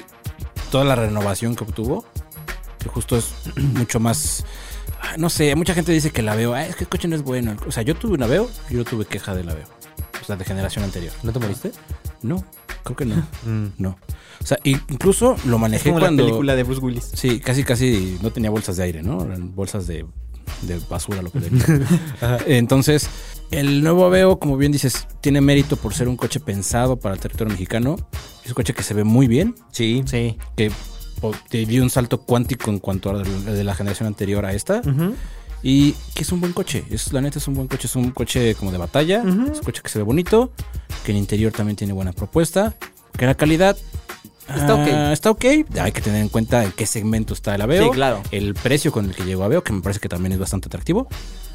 [0.71, 2.05] toda la renovación que obtuvo.
[2.79, 4.45] Que justo es mucho más.
[5.01, 6.55] ah, No sé, mucha gente dice que la veo.
[6.57, 7.57] es que el coche no es bueno.
[7.67, 9.65] O sea, yo tuve una veo y yo tuve queja de la veo.
[10.21, 11.13] O sea, de generación anterior.
[11.23, 11.73] ¿No te moriste?
[12.23, 12.45] No,
[12.85, 13.27] creo que no.
[13.79, 13.97] No.
[14.41, 16.23] O sea, incluso lo es manejé como cuando.
[16.23, 17.11] la película de Bruce Willis.
[17.15, 19.23] Sí, casi, casi no tenía bolsas de aire, ¿no?
[19.25, 20.05] Eran bolsas de,
[20.63, 21.65] de basura, lo que tenía.
[22.47, 23.09] Entonces,
[23.53, 27.21] el nuevo Aveo, como bien dices, tiene mérito por ser un coche pensado para el
[27.21, 27.97] territorio mexicano.
[28.43, 30.03] Es un coche que se ve muy bien, Sí.
[30.07, 30.37] Sí.
[30.57, 30.73] que
[31.67, 34.83] dio un salto cuántico en cuanto a la de la generación anterior a esta.
[35.63, 36.85] Y que es un buen coche.
[36.91, 37.87] Es, la neta es un buen coche.
[37.87, 39.19] Es un coche como de batalla.
[39.19, 39.25] Es
[39.59, 40.51] un coche que se ve bonito.
[41.05, 42.75] Que en interior también tiene buena propuesta.
[43.17, 43.77] Que la calidad.
[44.49, 44.89] Está ok.
[44.93, 45.45] ah, Está ok.
[45.81, 47.85] Hay que tener en cuenta en qué segmento está el Aveo.
[47.85, 48.23] Sí, claro.
[48.33, 51.07] El precio con el que llegó Aveo, que me parece que también es bastante atractivo.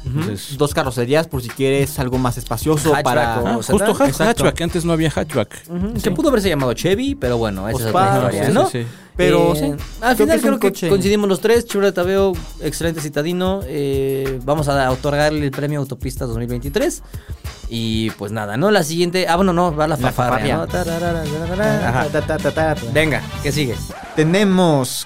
[0.04, 3.40] Entonces, Dos carrocerías por si quieres algo más espacioso Hatchback para...
[3.40, 4.44] o- ah, justo ha- exacto.
[4.44, 4.60] hatchback.
[4.62, 5.64] Antes no había hatchback.
[6.02, 8.66] Que pudo haberse llamado Chevy, pero bueno, esa es otra Ospa, historia, sí, ¿no?
[8.70, 8.88] sí, sí.
[9.16, 9.64] Pero, Eh, sí,
[10.00, 11.66] al creo que final es un creo que coche- coincidimos los tres.
[11.66, 13.60] Chevrolet Aveo, excelente citadino.
[13.64, 17.02] eh, vamos a otorgarle el premio Autopista 2023.
[17.68, 18.70] Y pues nada, ¿no?
[18.70, 19.26] La siguiente.
[19.28, 20.56] Ah, bueno, no, va la La fanfarria.
[20.56, 20.56] fanfarria.
[20.56, 20.66] ¿no?
[20.68, 21.88] Tararara, tararara.
[21.88, 22.04] Ajá.
[22.12, 22.80] Ta, ta, ta, ta, ta.
[22.94, 23.74] Venga, ¿qué sigue?
[24.14, 25.04] Tenemos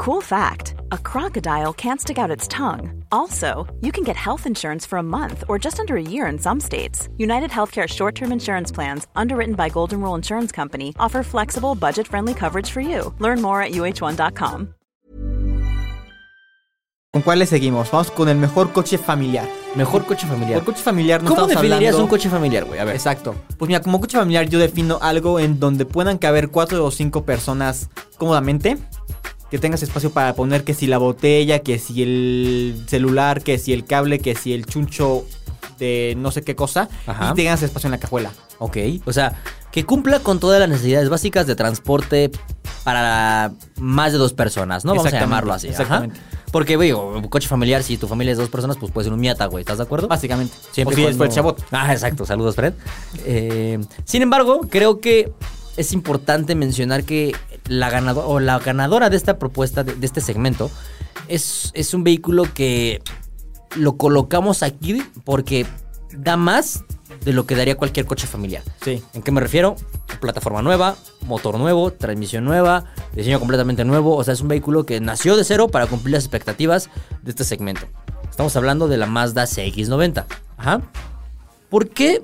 [0.00, 3.04] Cool fact a crocodile can't stick out its tongue.
[3.12, 6.38] Also, you can get health insurance for a month or just under a year in
[6.38, 7.10] some states.
[7.18, 12.06] United Healthcare short term insurance plans, underwritten by Golden Rule Insurance Company, offer flexible, budget
[12.08, 13.12] friendly coverage for you.
[13.18, 14.68] Learn more at uh1.com.
[17.12, 17.90] ¿Con cuál le seguimos?
[17.90, 19.46] Vamos con el mejor coche familiar.
[19.74, 20.60] Mejor coche familiar.
[20.62, 22.78] Por coche familiar no ¿Cómo estamos definirías hablando- un coche familiar, güey?
[22.78, 22.94] A ver.
[22.94, 23.34] Exacto.
[23.58, 27.24] Pues mira, como coche familiar yo defino algo en donde puedan caber cuatro o cinco
[27.24, 28.78] personas cómodamente.
[29.50, 33.72] Que tengas espacio para poner que si la botella, que si el celular, que si
[33.72, 35.24] el cable, que si el chuncho
[35.78, 36.88] de no sé qué cosa.
[37.06, 37.30] Ajá.
[37.32, 38.30] Y tengas espacio en la cajuela.
[38.58, 38.76] Ok.
[39.06, 39.34] O sea,
[39.72, 42.30] que cumpla con todas las necesidades básicas de transporte
[42.84, 44.94] para más de dos personas, ¿no?
[44.94, 45.68] Vamos a llamarlo así.
[45.68, 45.82] ajá.
[45.82, 46.20] exactamente.
[46.52, 49.46] Porque, un coche familiar, si tu familia es dos personas, pues puede ser un Miata,
[49.46, 49.62] güey.
[49.62, 50.08] ¿Estás de acuerdo?
[50.08, 50.54] Básicamente.
[50.72, 51.64] Siempre o si y es por el cuando- chabot.
[51.70, 52.26] Ah, exacto.
[52.26, 52.74] Saludos, Fred.
[53.24, 55.32] Eh, sin embargo, creo que
[55.76, 57.34] es importante mencionar que
[57.70, 60.70] la ganadora o la ganadora de esta propuesta, de, de este segmento,
[61.28, 63.00] es, es un vehículo que
[63.76, 65.64] lo colocamos aquí porque
[66.12, 66.84] da más
[67.24, 68.64] de lo que daría cualquier coche familiar.
[68.82, 69.02] Sí.
[69.14, 69.76] ¿En qué me refiero?
[70.20, 74.16] Plataforma nueva, motor nuevo, transmisión nueva, diseño completamente nuevo.
[74.16, 76.90] O sea, es un vehículo que nació de cero para cumplir las expectativas
[77.22, 77.86] de este segmento.
[78.28, 80.26] Estamos hablando de la Mazda CX90.
[80.56, 80.82] Ajá.
[81.68, 82.20] ¿Por qué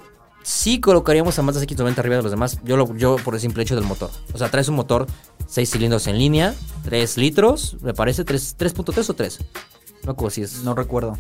[0.49, 2.59] sí colocaríamos a Mazda CX90 arriba de los demás?
[2.63, 4.11] Yo, lo- yo por el simple hecho del motor.
[4.33, 5.07] O sea, traes un motor
[5.49, 6.55] 6 cilindros en línea,
[6.85, 9.39] 3 litros, me parece, 3 3.3 o 3.
[10.05, 11.19] No recuerdo si es No recuerdo.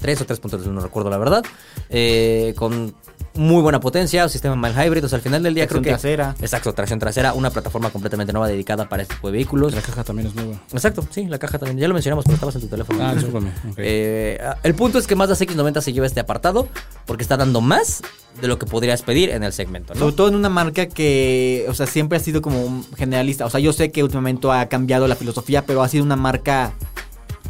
[0.00, 1.44] 3 o 3.3, no recuerdo la verdad.
[1.88, 2.94] Eh, con
[3.34, 5.04] muy buena potencia, un sistema mild hybrid.
[5.04, 6.00] O sea, al final del día Tracción creo que.
[6.00, 6.34] trasera.
[6.40, 9.74] Exacto, tracción trasera, una plataforma completamente nueva dedicada para este tipo de vehículos.
[9.74, 10.60] La caja también es nueva.
[10.72, 11.78] Exacto, sí, la caja también.
[11.78, 13.02] Ya lo mencionamos, pero estabas en tu teléfono.
[13.02, 13.52] Ah, discúlpame.
[13.76, 16.68] Eh, el punto es que Mazda CX90 se lleva este apartado
[17.06, 18.02] porque está dando más
[18.40, 20.00] de lo que podrías pedir en el segmento, ¿no?
[20.00, 23.46] Sobre todo en una marca que, o sea, siempre ha sido como un generalista.
[23.46, 26.72] O sea, yo sé que últimamente ha cambiado la filosofía, pero ha sido una marca,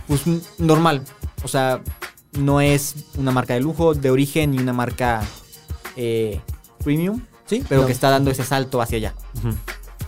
[0.07, 0.23] pues,
[0.59, 1.03] normal.
[1.45, 1.81] O sea,
[2.33, 5.23] no es una marca de lujo, de origen, ni una marca
[5.97, 6.41] eh,
[6.83, 7.23] premium.
[7.47, 7.87] Sí, Pero no.
[7.87, 9.15] que está dando ese salto hacia allá.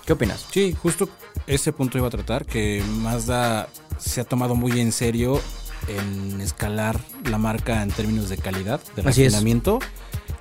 [0.07, 0.47] ¿Qué opinas?
[0.51, 1.09] Sí, justo
[1.47, 3.69] ese punto iba a tratar, que Mazda
[3.99, 5.41] se ha tomado muy en serio
[5.89, 9.07] en escalar la marca en términos de calidad, de es.
[9.07, 9.79] refinamiento.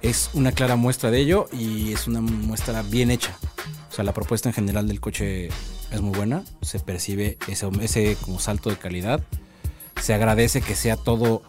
[0.01, 0.29] Es.
[0.34, 3.36] una clara muestra de ello y es una muestra bien hecha.
[3.89, 5.49] O sea, la propuesta en general del coche
[5.91, 9.21] es muy buena, se percibe ese, ese como salto de calidad,
[10.01, 11.43] se agradece que sea todo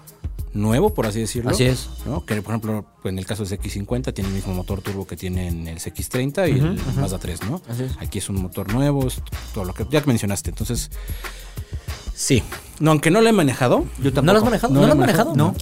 [0.55, 1.51] nuevo, por así decirlo.
[1.51, 1.89] Así es.
[2.07, 2.25] ¿no?
[2.25, 5.49] Que por ejemplo, en el caso del CX50 tiene el mismo motor turbo que tiene
[5.49, 7.61] en el CX30 y el Mazda 3, ¿no?
[7.69, 7.93] Así es.
[7.99, 9.21] Aquí es un motor nuevo, es
[9.53, 10.51] todo lo que ya mencionaste.
[10.51, 10.91] Entonces,
[12.15, 12.43] sí.
[12.81, 13.85] No, aunque no lo he manejado.
[14.03, 14.73] Yo ¿No lo has manejado?
[14.73, 15.55] ¿No, No lo has manejado, No.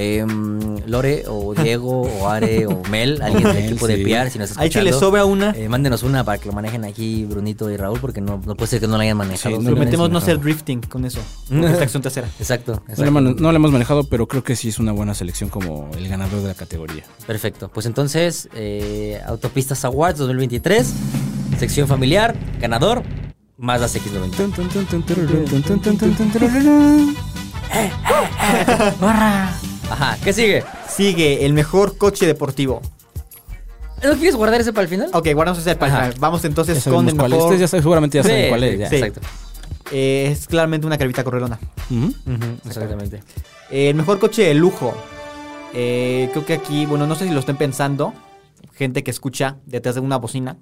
[0.00, 3.96] Em, Lore o Diego o Are o Mel, alguien del equipo de.
[3.98, 5.50] PR, si nos está Ahí que le escuchando, sobra una.
[5.56, 8.68] eh, mándenos una para que lo manejen aquí Brunito y Raúl, porque no, no puede
[8.70, 9.58] ser que no lo hayan manejado.
[9.60, 11.18] Sí, Prometemos no hacer drifting con eso.
[11.48, 12.28] Porque es tracción trasera.
[12.38, 13.04] Exacto, No lo, exacto.
[13.18, 16.06] hemos- no lo hemos manejado, pero creo que sí es una buena selección como el
[16.08, 17.02] ganador de la categoría.
[17.26, 17.68] Perfecto.
[17.68, 20.92] Pues entonces, eh, Autopistas Awards 2023,
[21.58, 23.02] sección familiar, ganador,
[23.56, 25.58] Mazda CX90.
[29.90, 30.64] Ajá, ¿qué sigue?
[30.88, 32.80] Sigue el mejor coche deportivo.
[34.02, 35.10] ¿No quieres guardar ese para el final?
[35.12, 36.20] Ok, guardamos ese para el final.
[36.20, 37.32] Vamos entonces Ya con el mejor.
[37.34, 38.78] Ustedes ya saben- seguramente ya saben Sí, cuál es.
[38.78, 38.88] ya.
[38.88, 38.96] sí.
[38.96, 39.20] Exacto.
[39.90, 41.58] Eh, es claramente una carvita correlona.
[42.66, 43.22] Exactamente.
[43.70, 44.94] Eh, el mejor coche de lujo.
[45.74, 48.12] Eh, creo que aquí, bueno, no sé si lo estén pensando.
[48.74, 50.56] Gente que escucha detrás de una bocina.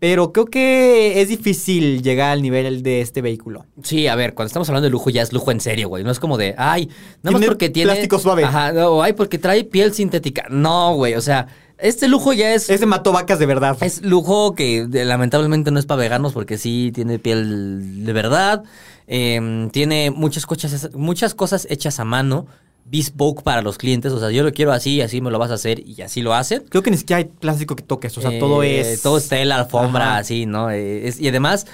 [0.00, 3.66] Pero creo que es difícil llegar al nivel de este vehículo.
[3.82, 6.02] Sí, a ver, cuando estamos hablando de lujo ya es lujo en serio, güey.
[6.02, 6.88] No es como de, ay,
[7.22, 7.92] nada más porque tiene...
[7.92, 8.44] plástico suave.
[8.44, 10.46] Ajá, no, o ay, porque trae piel sintética.
[10.48, 12.70] No, güey, o sea, este lujo ya es...
[12.70, 13.76] Ese mató vacas de verdad.
[13.82, 18.64] Es lujo que lamentablemente no es para veganos porque sí tiene piel de verdad.
[19.06, 22.46] Eh, tiene muchas cosas, muchas cosas hechas a mano,
[22.90, 24.12] bespoke para los clientes.
[24.12, 26.34] O sea, yo lo quiero así, así me lo vas a hacer y así lo
[26.34, 26.64] hacen.
[26.68, 28.16] Creo que ni siquiera hay plástico que toques.
[28.18, 29.02] O sea, todo Eh, es.
[29.02, 30.18] Todo es tela, alfombra, Ajá.
[30.18, 30.70] así, ¿no?
[30.70, 31.66] Eh, es- y además,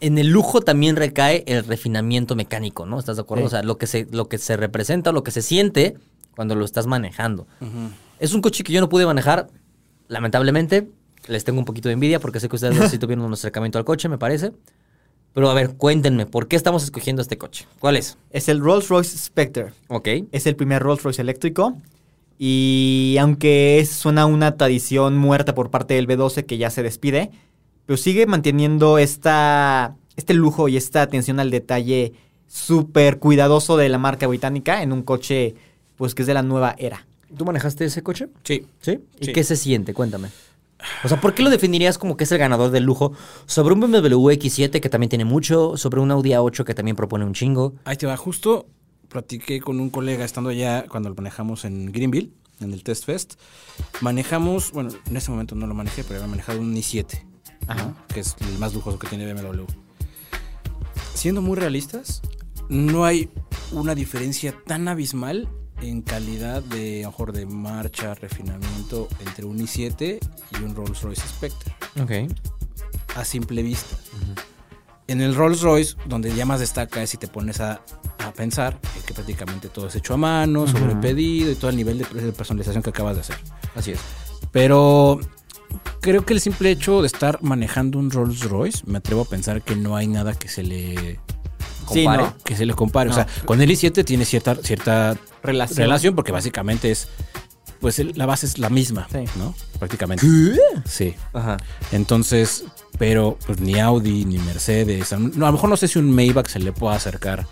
[0.00, 2.98] en el lujo también recae el refinamiento mecánico, ¿no?
[2.98, 3.44] ¿Estás de acuerdo?
[3.44, 3.46] Sí.
[3.46, 5.94] O sea, lo que, se, lo que se representa, lo que se siente
[6.36, 7.46] cuando lo estás manejando.
[8.18, 9.48] Es un coche que yo no pude manejar,
[10.08, 10.88] lamentablemente.
[11.28, 13.84] Les tengo un poquito de envidia porque sé que ustedes sí tuvieron un acercamiento al
[13.84, 14.52] coche, me parece.
[15.34, 17.66] Pero a ver, cuéntenme, ¿por qué estamos escogiendo este coche?
[17.78, 18.18] ¿Cuál es?
[18.30, 19.72] Es el Rolls Royce Spectre.
[19.88, 20.08] Ok.
[20.30, 21.76] Es el primer Rolls Royce eléctrico.
[22.38, 27.30] Y aunque es, suena una tradición muerta por parte del B12 que ya se despide,
[27.86, 32.12] pero sigue manteniendo esta, este lujo y esta atención al detalle
[32.48, 35.54] súper cuidadoso de la marca británica en un coche
[35.96, 37.06] pues que es de la nueva era.
[37.36, 38.26] ¿Tú manejaste ese coche?
[38.44, 38.66] Sí.
[38.80, 38.98] ¿Sí?
[39.20, 39.32] ¿Y Sí.
[39.32, 39.94] qué se siente?
[39.94, 40.28] Cuéntame.
[41.04, 43.12] O sea, ¿por qué lo definirías como que es el ganador del lujo
[43.46, 47.24] sobre un BMW X7 que también tiene mucho, sobre un Audi A8 que también propone
[47.24, 47.74] un chingo?
[47.84, 48.66] Ahí te va, justo
[49.12, 53.34] platiqué con un colega estando allá cuando lo manejamos en Greenville, en el Test Fest.
[54.00, 57.22] Manejamos, bueno, en ese momento no lo manejé, pero había manejado un i7,
[57.68, 57.94] ¿no?
[58.08, 59.64] que es el más lujoso que tiene BMW.
[61.14, 62.22] Siendo muy realistas,
[62.68, 63.28] no hay
[63.70, 65.48] una diferencia tan abismal
[65.82, 70.18] en calidad de, a lo mejor, de marcha, refinamiento entre un i7
[70.58, 72.32] y un Rolls Royce Spectre, Ok.
[73.16, 73.96] a simple vista.
[75.08, 77.82] En el Rolls Royce, donde ya más destaca es si te pones a,
[78.24, 81.98] a pensar que prácticamente todo es hecho a mano, sobre pedido y todo el nivel
[81.98, 83.36] de personalización que acabas de hacer.
[83.74, 84.00] Así es.
[84.52, 85.18] Pero
[86.00, 89.62] creo que el simple hecho de estar manejando un Rolls Royce, me atrevo a pensar
[89.62, 91.18] que no hay nada que se le
[91.92, 92.22] Sí, compare.
[92.24, 92.34] no.
[92.44, 93.10] Que se le compare.
[93.10, 95.76] O sea, con el i7 tiene cierta, cierta Relación.
[95.78, 97.08] relación porque básicamente es.
[97.80, 99.24] Pues el- la base es la misma, Sí.
[99.36, 99.54] ¿no?
[99.80, 100.24] Prácticamente.
[100.84, 101.14] Sí.
[101.32, 101.56] Ajá.
[101.90, 102.64] Entonces,
[102.98, 105.12] pero pues ni Audi ni Mercedes.
[105.12, 107.46] a- no, a lo mejor no sé si un Maybach se le pueda acercar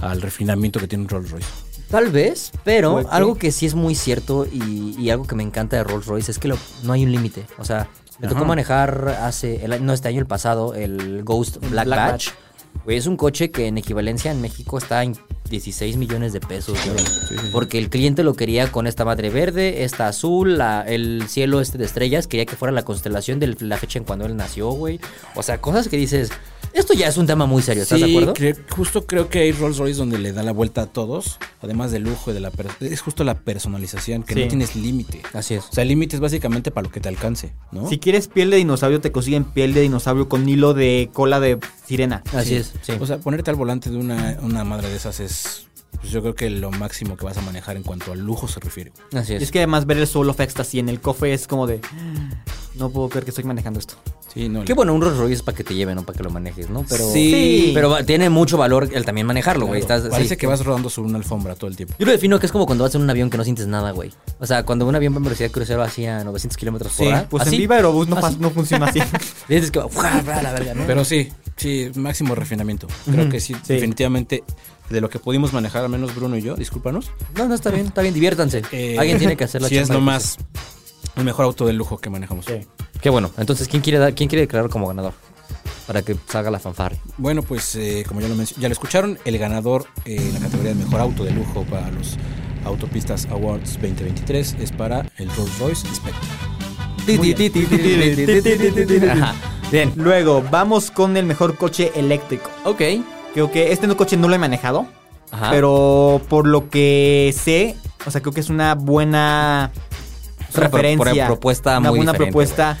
[0.00, 1.48] al refinamiento que tiene un Rolls Royce.
[1.90, 5.76] Tal vez, pero algo que sí es muy cierto y, y algo que me encanta
[5.76, 7.46] de Rolls Royce es que lo- no hay un límite.
[7.58, 11.86] O sea, me tocó manejar hace, el, no este año, el pasado, el Ghost Black,
[11.86, 12.28] Black Badge.
[12.86, 15.16] Güey, es un coche que en equivalencia en México está en
[15.50, 17.50] 16 millones de pesos, güey.
[17.50, 21.78] Porque el cliente lo quería con esta madre verde, esta azul, la- el cielo este
[21.78, 25.00] de estrellas, quería que fuera la constelación de la fecha en cuando él nació, güey.
[25.34, 26.30] O sea, cosas que dices,
[26.78, 28.34] esto ya es un tema muy serio, ¿estás de acuerdo?
[28.34, 31.90] cre- justo creo que hay Rolls Royce donde le da la vuelta a todos, además
[31.90, 34.40] del lujo y de la es justo la personalización, que Sí.
[34.42, 35.22] no tienes límite.
[35.32, 35.64] Así es.
[35.64, 37.88] O sea, el límite es básicamente para lo que te alcance, ¿no?
[37.88, 41.58] Si quieres piel de dinosaurio, te consiguen piel de dinosaurio con hilo de cola de
[41.86, 42.22] sirena.
[42.32, 42.54] Así Sí.
[42.56, 42.92] es, sí.
[43.00, 46.34] O sea, ponerte al volante de una, una madre de esas es, pues yo creo
[46.34, 48.92] que lo máximo que vas a manejar en cuanto al lujo se refiere.
[49.14, 49.42] Así Y es.
[49.44, 51.80] es que además ver el Soul of Ecstasy en el cofre es como de...
[52.74, 53.94] No puedo creer que estoy manejando esto.
[54.34, 54.62] Sí, no.
[54.66, 56.68] Qué bueno, un Rolls Royce es para que te lleven, no para que lo manejes,
[56.68, 56.84] ¿no?
[56.86, 57.70] Pero, Sí.
[57.72, 59.80] pero va- tiene mucho valor el también manejarlo, güey.
[59.80, 60.36] Claro, Estás- Parece sí.
[60.36, 61.94] que vas rodando sobre una alfombra todo el tiempo.
[61.98, 63.92] Yo lo defino que es como cuando vas en un avión que no sientes nada,
[63.92, 64.12] güey.
[64.38, 67.26] O sea, cuando un avión va en velocidad crucero hacía 900 kilómetros por hora.
[67.30, 69.00] pues así, en Viva Aerobús no, no funciona así.
[69.48, 69.78] Dices que.
[69.80, 70.20] ¡Bra!
[70.42, 70.82] la verga, ¿no?
[70.86, 72.88] Pero sí, sí, máximo refinamiento.
[73.10, 73.72] Creo que sí, Sí.
[73.72, 74.44] definitivamente,
[74.90, 77.10] de lo que pudimos manejar, al menos Bruno y yo, discúlpanos.
[77.36, 78.62] no, no, está bien, está bien, diviértanse.
[78.72, 80.44] eh, Alguien tiene que hacer la Sí, es chamba lo difícil.
[80.44, 82.46] más, el mejor auto de lujo que manejamos.
[83.00, 83.30] Qué bueno.
[83.38, 85.12] Entonces, ¿quién quiere, dar, ¿quién quiere declarar como ganador?
[85.86, 86.96] Para que salga la fanfarre.
[87.16, 90.74] Bueno, pues eh, como ya lo, ya lo escucharon, el ganador eh, en la categoría
[90.74, 92.16] de mejor auto de lujo para los
[92.64, 96.28] Autopistas Awards 2023 es para el Rolls Royce Spectre.
[99.70, 99.92] Bien.
[99.96, 102.50] Luego, vamos con el mejor coche eléctrico.
[102.64, 102.82] Ok.
[103.36, 104.86] Creo que este coche no lo he manejado.
[105.30, 105.50] Ajá.
[105.50, 109.72] Pero por lo que sé, o sea, creo que es una buena
[110.48, 111.26] Es una pro- referencia.
[111.26, 112.78] pro- propuesta una muy buena propuesta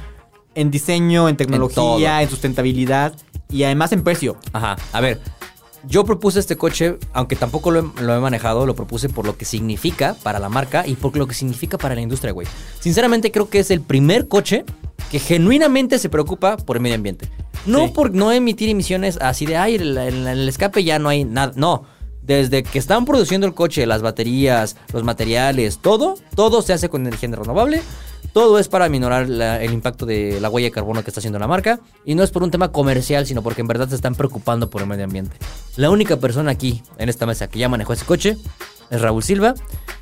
[0.54, 3.12] en diseño, en tecnología, en, sustentabilidad
[3.50, 4.38] y además en precio.
[4.54, 4.76] Ajá.
[4.94, 5.20] A ver,
[5.88, 9.36] yo propuse este coche, aunque tampoco lo he, lo he manejado, lo propuse por lo
[9.36, 12.46] que significa para la marca y por lo que significa para la industria, güey.
[12.80, 14.64] Sinceramente creo que es el primer coche
[15.10, 17.28] que genuinamente se preocupa por el medio ambiente.
[17.64, 17.92] No Sí.
[17.94, 21.24] por no emitir emisiones así de, ay, en el, en el escape ya no hay
[21.24, 21.52] nada.
[21.56, 21.84] No.
[22.22, 27.02] Desde que están produciendo el coche, las baterías, los materiales, todo, todo se hace con
[27.06, 27.82] energía renovable.
[28.32, 31.38] Todo es para minorar la- el impacto de la huella de carbono que está haciendo
[31.38, 31.80] la marca.
[32.04, 34.82] Y no es por un tema comercial, sino porque en verdad se están preocupando por
[34.82, 35.36] el medio ambiente.
[35.76, 38.36] La única persona aquí, en esta mesa, que ya manejó ese coche
[38.90, 39.54] es Raúl Silva.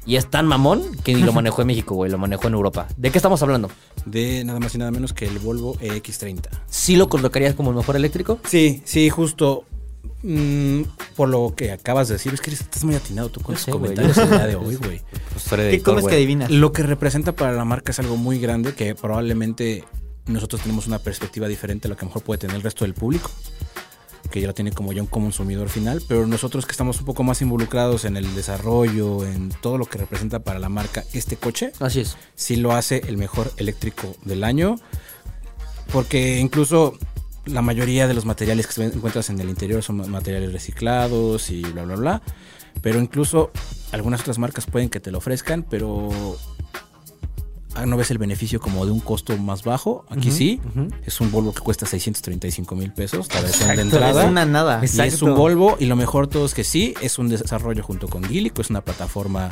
[0.07, 2.87] Y es tan mamón que ni lo manejó en México, güey, lo manejó en Europa.
[2.99, 3.71] ¿De qué estamos hablando?
[4.05, 6.49] De nada más y nada menos que el Volvo EX30.
[6.69, 8.39] ¿Sí lo colocarías como el mejor eléctrico?
[8.47, 9.65] Sí, sí, justo.
[10.25, 10.83] Mm,
[11.17, 13.67] por lo que acabas de decir, es que eres- estás muy atinado tú con tus
[13.67, 15.03] comentarios el día de hoy, güey.
[15.71, 16.51] ¿Qué comes que adivinas?
[16.51, 19.85] Lo que representa para la marca es algo muy grande que probablemente
[20.27, 22.85] nosotros tenemos una perspectiva diferente a lo que a lo mejor puede tener el resto
[22.85, 23.31] del público,
[24.31, 27.23] que ya lo tiene como ya un consumidor final, pero nosotros que estamos un poco
[27.23, 31.73] más involucrados en el desarrollo, en todo lo que representa para la marca este coche,
[31.79, 32.17] Así es.
[32.35, 34.77] sí lo hace el mejor eléctrico del año,
[35.93, 36.99] porque incluso
[37.47, 41.51] la mayoría de los materiales que se encuentras en el interior son ma- materiales reciclados
[41.51, 42.23] y bla, bla, bla.
[42.83, 43.51] Pero incluso
[43.93, 46.11] algunas otras marcas pueden que te lo ofrezcan, pero
[47.75, 50.05] ah, no ves el beneficio como de un costo más bajo.
[50.11, 50.61] Aquí sí,
[51.07, 54.25] es un Volvo que cuesta 635 mil pesos, la versión de entrada.
[54.25, 54.81] es una nada.
[54.83, 58.09] Y es un Volvo y lo mejor todo es que sí, es un desarrollo junto
[58.09, 59.51] con que es una plataforma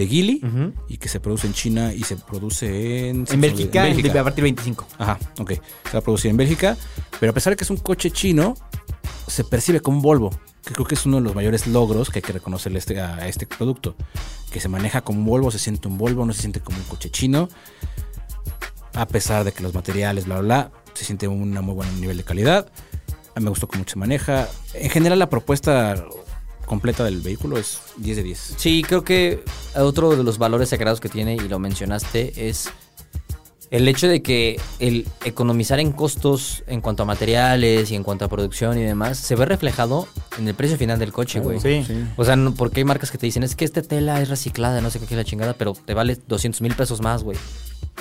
[0.00, 0.40] de Geely
[0.88, 3.26] y que se produce en China y se produce en...
[3.30, 4.86] En Bélgica, en a partir de 25.
[4.98, 5.52] Ajá, ok.
[5.52, 6.76] Se va a producir en Bélgica,
[7.18, 8.54] pero a pesar de que es un coche chino,
[9.26, 10.30] se percibe como un Volvo,
[10.64, 13.26] que creo que es uno de los mayores logros que hay que reconocerle este- a
[13.28, 13.94] este producto.
[14.50, 16.84] Que se maneja como un Volvo, se siente un Volvo, no se siente como un
[16.84, 17.48] coche chino.
[18.94, 22.16] a pesar de que los materiales, bla, bla, bla, se siente un muy buen nivel
[22.16, 22.70] de calidad.
[23.36, 24.48] Me gustó cómo se maneja.
[24.74, 25.94] En general, la propuesta
[26.70, 28.54] completa del vehículo es 10 de 10.
[28.56, 29.42] Sí, creo que
[29.76, 32.68] otro de los valores sagrados que tiene, y lo mencionaste, es
[33.72, 38.24] el hecho de que el economizar en costos en cuanto a materiales y en cuanto
[38.24, 40.06] a producción y demás se ve reflejado
[40.38, 41.60] en el precio final del coche, güey.
[41.60, 41.84] Sí.
[42.16, 44.80] O sea, no- porque hay marcas que te dicen, es que esta tela es reciclada,
[44.80, 47.36] no sé qué es la chingada, pero te vale 200 mil pesos más, güey.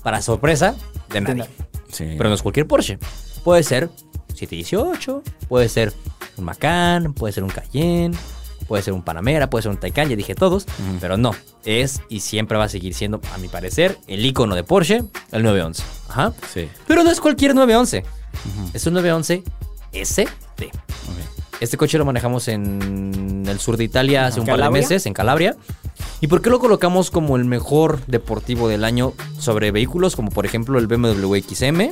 [0.02, 0.74] Para sorpresa
[1.10, 1.44] de nadie.
[1.90, 2.14] Sí.
[2.16, 2.98] Pero no es cualquier Porsche.
[3.44, 3.90] Puede ser
[4.34, 5.92] 718, puede ser
[6.36, 8.16] un Macan, puede ser un Cayenne,
[8.70, 10.64] puede ser un Panamera, puede ser un Taycan, ya dije todos,
[11.00, 11.34] pero no.
[11.64, 15.02] Es y siempre va a seguir siendo, a mi parecer, el icono de Porsche,
[15.32, 15.82] el 911.
[16.08, 16.32] Ajá.
[16.54, 16.68] Sí.
[16.86, 18.04] Pero no es cualquier 911.
[18.72, 19.42] Es un 911
[19.92, 20.28] ST.
[21.58, 24.82] Este coche lo manejamos en el sur de Italia hace un par de ¿Calabria?
[24.82, 25.56] meses, en Calabria.
[26.20, 30.46] ¿Y por qué lo colocamos como el mejor deportivo del año sobre vehículos como por
[30.46, 31.90] ejemplo el BMW XM?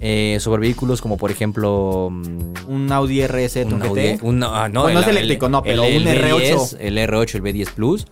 [0.00, 2.08] Eh, sobre vehículos como por ejemplo...
[2.10, 3.80] mm, Un Audi RS un.
[3.82, 6.40] Audi- un- ah, no, Bueno, el- no es eléctrico, no, pero el, un el R8.
[6.40, 8.06] B10, el R8, el B10 Plus.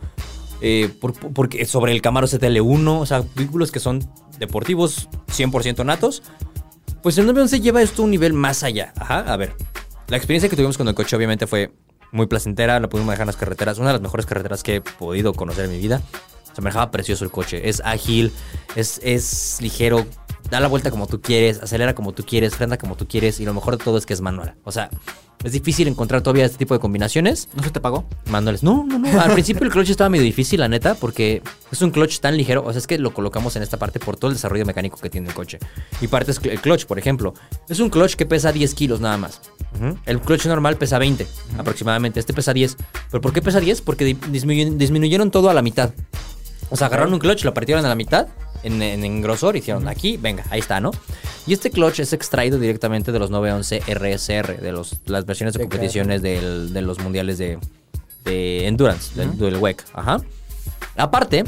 [0.63, 4.01] eh, por- porque sobre el Camaro ZL1, o sea, vehículos que son
[4.39, 6.23] deportivos 100% natos.
[7.03, 8.93] Pues el 911 lleva esto a un nivel más allá.
[8.99, 9.55] Ajá, a ver.
[10.09, 11.71] La experiencia que tuvimos con el coche obviamente fue
[12.11, 14.81] muy placentera, lo pudimos manejar en las carreteras, una de las mejores carreteras que he
[14.81, 16.01] podido conocer en mi vida.
[16.55, 18.33] Se manejaba precioso el coche, es ágil,
[18.77, 20.07] es, es ligero,
[20.51, 23.45] da la vuelta como tú quieres, acelera como tú quieres, frena como tú quieres y
[23.45, 24.55] lo mejor de todo es que es manual.
[24.65, 24.91] O sea,
[25.45, 27.49] es difícil encontrar todavía este tipo de combinaciones.
[27.55, 28.09] ¿No se te pagó?
[28.31, 28.63] Manuales.
[28.63, 29.21] No, no, no.
[29.21, 32.65] Al principio el clutch estaba medio difícil, la neta, porque es un clutch tan ligero.
[32.65, 35.11] O sea, es que lo colocamos en esta parte por todo el desarrollo mecánico que
[35.11, 35.59] tiene el coche.
[36.01, 37.35] Y parte es el clutch, por ejemplo.
[37.69, 39.41] Es un clutch que pesa 10 kilos nada más.
[40.07, 41.27] El clutch normal pesa 20
[41.59, 42.19] aproximadamente.
[42.19, 42.77] Este pesa 10.
[43.11, 43.83] ¿Pero por qué pesa 10?
[43.83, 45.93] Porque disminuyeron todo a la mitad.
[46.71, 48.27] O sea, agarraron un clutch, lo partieron a la mitad
[48.67, 50.91] en, en, en grosor hicieron aquí, venga, ahí está, ¿no?
[51.47, 55.61] Y este clutch es extraído directamente de los 911 RSR, de los, las versiones de
[55.61, 57.59] competiciones del- de los mundiales de,
[58.25, 59.85] de Endurance, del, del WEC.
[59.95, 60.21] Ajá.
[60.97, 61.45] Aparte,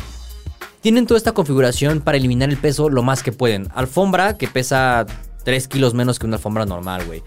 [0.80, 3.68] tienen toda esta configuración para eliminar el peso lo más que pueden.
[3.74, 5.04] Alfombra que pesa
[5.44, 7.22] 3 kilos menos que una alfombra normal, güey.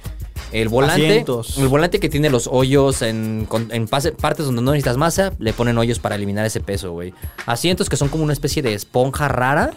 [0.51, 1.57] El volante, Asientos.
[1.57, 5.33] el volante que tiene los hoyos en, con- en pase- partes donde no necesitas masa,
[5.39, 7.13] le ponen hoyos para eliminar ese peso, güey.
[7.45, 9.71] Asientos que son como una especie de esponja rara,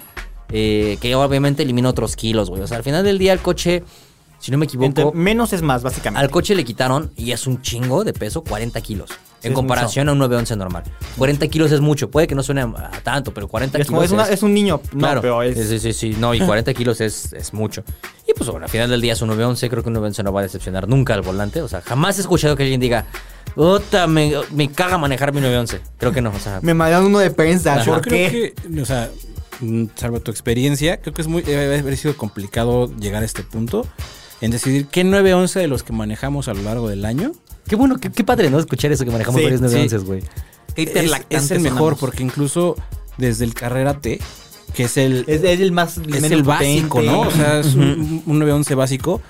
[0.50, 2.62] eh, que obviamente elimina otros kilos, güey.
[2.62, 3.82] O sea, al final del día el coche,
[4.38, 6.22] si no me equivoco, Entre- menos es más, básicamente.
[6.24, 9.10] al coche le quitaron, y es un chingo de peso, 40 kilos.
[9.44, 10.82] En comparación a un 911 normal.
[11.18, 12.10] 40 kilos es mucho.
[12.10, 14.80] Puede que no suene a tanto, pero 40 es, kilos es, una- es un niño.
[14.92, 15.20] No, Claro.
[15.20, 15.56] pero es.
[15.68, 16.16] Sí, sí, sí.
[16.18, 17.84] No, y 40 kilos es, es mucho.
[18.28, 19.68] Y pues bueno, al final del día es un 911.
[19.68, 21.62] Creo que un 911 no va a decepcionar nunca al volante.
[21.62, 23.06] O sea, jamás he escuchado que alguien diga,
[23.54, 25.80] puta, me, me caga manejar mi 911.
[25.98, 26.60] Creo que no, o sea.
[26.62, 27.74] Me mandaron uno de prensa.
[27.74, 27.84] Ajá.
[27.84, 28.54] Yo ¿Por creo qué?
[28.54, 29.10] que, o sea,
[29.60, 33.42] mm, salvo tu experiencia, creo que es muy, debe haber sido complicado llegar a este
[33.42, 33.86] punto
[34.40, 37.32] en decidir qué 911 de los que manejamos a lo largo del año
[37.66, 38.58] Qué bueno, qué, qué padre, ¿no?
[38.58, 39.66] Escuchar eso que manejamos Sí, varios sí.
[39.76, 40.22] 911, güey.
[40.76, 41.98] Es, el mejor sonamos.
[42.00, 42.76] porque incluso
[43.16, 44.20] desde el Carrera T,
[44.74, 45.98] que es el, Es, es el más.
[45.98, 47.12] es el básico, potente.
[47.12, 47.20] ¿no?
[47.20, 49.20] O sea, es un, un 911 básico.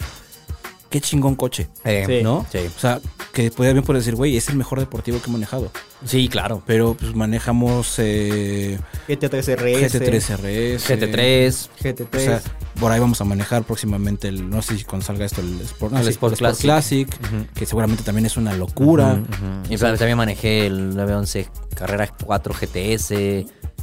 [0.95, 1.67] Qué chingón coche.
[1.85, 2.21] Eh.
[2.23, 2.47] ¿no?
[2.53, 2.59] Sí.
[2.59, 3.01] O sea,
[3.33, 5.73] que podría bien poder decir, güey, es el mejor deportivo que he manejado.
[6.05, 6.63] Sí, claro.
[6.67, 8.79] Pero pues manejamos eh,
[9.09, 10.01] GT3 RS.
[10.01, 10.89] GT3 RS.
[10.89, 11.69] GT3.
[11.83, 12.17] GT3.
[12.17, 12.43] O sea,
[12.79, 15.95] por ahí vamos a manejar próximamente el, no sé si cuando salga esto, el Sport,
[15.95, 16.63] no, El sí, Sport Classic.
[16.63, 17.19] Classic,
[17.55, 19.21] que seguramente también es una locura.
[19.69, 23.11] Y pues, también manejé el 911 Carrera 4 GTS,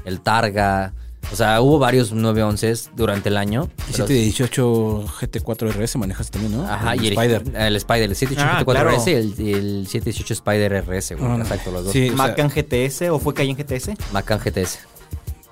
[0.05, 0.93] el Targa.
[1.31, 3.69] O sea, hubo varios 911 durante el año.
[3.89, 6.67] Y pero- 718 GT4 RS manejaste también, ¿no?
[6.69, 7.43] Ajá, el y el Spider.
[7.55, 8.89] El Spider, el 718 Ah, GT4 claro.
[8.91, 11.31] RS y el, y el 718 Spider RS, güey.
[11.31, 11.93] Ah, Exacto, los dos.
[11.93, 13.91] Sí, o sea, Macan GTS o fue Cayenne GTS.
[14.11, 14.79] Macan GTS.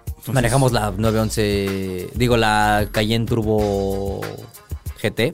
[0.08, 4.20] entonces- Manejamos la 911, digo, la Cayenne Turbo
[5.02, 5.32] GT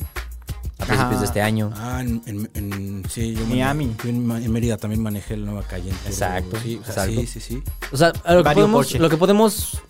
[0.78, 1.20] a principios Ajá.
[1.20, 1.72] de este año.
[1.76, 3.86] Ah, en, en- en- sí, yo Miami.
[3.88, 5.98] mane- yo en, en Mérida también manejé el Nueva Cayenne.
[5.98, 6.10] Turbo.
[6.10, 7.22] Exacto, Sí, o sea, exacto.
[7.22, 7.64] sí, sí, sí.
[7.92, 9.82] O sea, lo que podemos, lo que podemos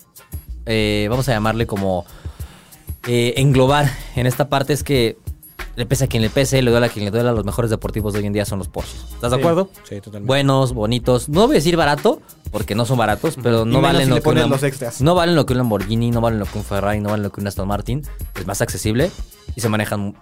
[0.66, 2.04] eh, vamos a llamarle como
[3.06, 5.16] eh, englobar en esta parte es que
[5.76, 8.14] le pese a quien le pese, le duela a quien le duela, los mejores deportivos
[8.14, 8.96] de hoy en día son los Porsche.
[9.12, 9.68] ¿Estás de acuerdo?
[9.84, 10.26] Sí, totalmente.
[10.26, 11.28] Buenos, bonitos.
[11.28, 14.34] No voy a decir barato, porque no son baratos, pero no valen si lo que
[14.34, 15.02] los extras.
[15.02, 17.30] No valen lo que un Lamborghini, no valen lo que un Ferrari, no valen lo
[17.30, 18.02] que un Aston Martin.
[18.34, 19.10] Es más accesible
[19.54, 20.14] y se manejan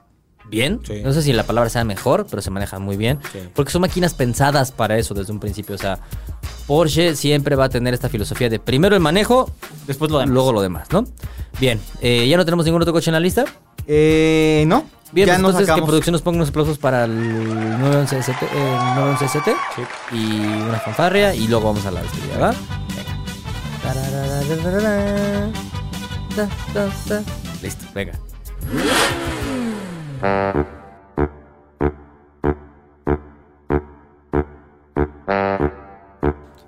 [0.54, 0.80] bien.
[0.86, 1.00] Sí.
[1.02, 3.18] No sé si la palabra sea mejor, pero se manejan muy bien.
[3.32, 3.40] Sí.
[3.54, 5.74] Porque son máquinas pensadas para eso desde un principio.
[5.74, 5.98] O sea,
[6.66, 9.50] Porsche siempre va a tener esta filosofía de primero el manejo,
[9.86, 10.32] Después lo demás.
[10.32, 11.04] luego lo demás, ¿no?
[11.60, 13.44] Bien, eh, ¿ya no tenemos ningún otro coche en la lista?
[13.86, 14.84] Eh, no.
[15.12, 18.76] Bien, ya pues entonces que producción nos ponga unos aplausos para el 911 ST, eh,
[18.96, 19.54] 911 ST
[20.10, 22.54] y una fanfarria y luego vamos a la despedida, ¿va?
[22.88, 23.14] Venga.
[27.62, 28.12] Listo, venga.
[30.22, 30.83] Uh-huh.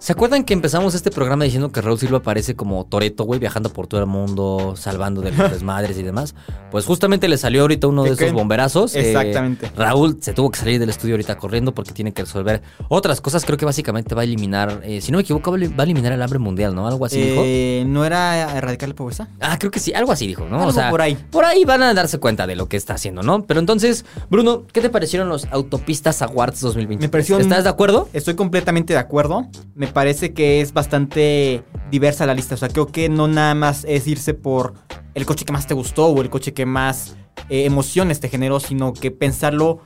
[0.07, 3.71] ¿Se acuerdan que empezamos este programa diciendo que Raúl Silva parece como Toreto, güey, viajando
[3.71, 6.37] por todo el mundo, salvando de los desmadres y demás?
[6.71, 8.95] Pues justamente le salió ahorita uno de ¿De esos bomberazos.
[8.95, 9.69] eh, Exactamente.
[9.77, 13.45] Raúl se tuvo que salir del estudio ahorita corriendo porque tiene que resolver otras cosas.
[13.45, 16.23] Creo que básicamente va a eliminar, eh, si no me equivoco, va a eliminar el
[16.23, 16.87] hambre mundial, ¿no?
[16.87, 17.43] Algo así dijo.
[17.45, 19.27] Eh, ¿No era erradicar la pobreza?
[19.41, 20.63] Ah, creo que sí, algo así dijo, ¿no?
[20.63, 21.17] Algo por ahí.
[21.33, 23.45] Por ahí van a darse cuenta de lo que está haciendo, ¿no?
[23.45, 27.05] Pero entonces, Bruno, ¿qué te parecieron los Autopistas Awards 2020?
[27.05, 28.09] Me pareció ¿Estás de acuerdo?
[28.13, 29.49] Estoy completamente de acuerdo.
[29.75, 32.55] Me parece que es bastante diversa la lista.
[32.55, 34.74] O sea, creo que no nada más es irse por
[35.14, 37.16] el coche que más te gustó o el coche que más
[37.49, 39.80] eh, emociones te generó, sino que pensarlo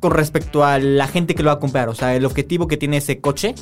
[0.00, 1.90] con respecto a la gente que lo va a comprar.
[1.90, 3.54] O sea, el objetivo que tiene ese coche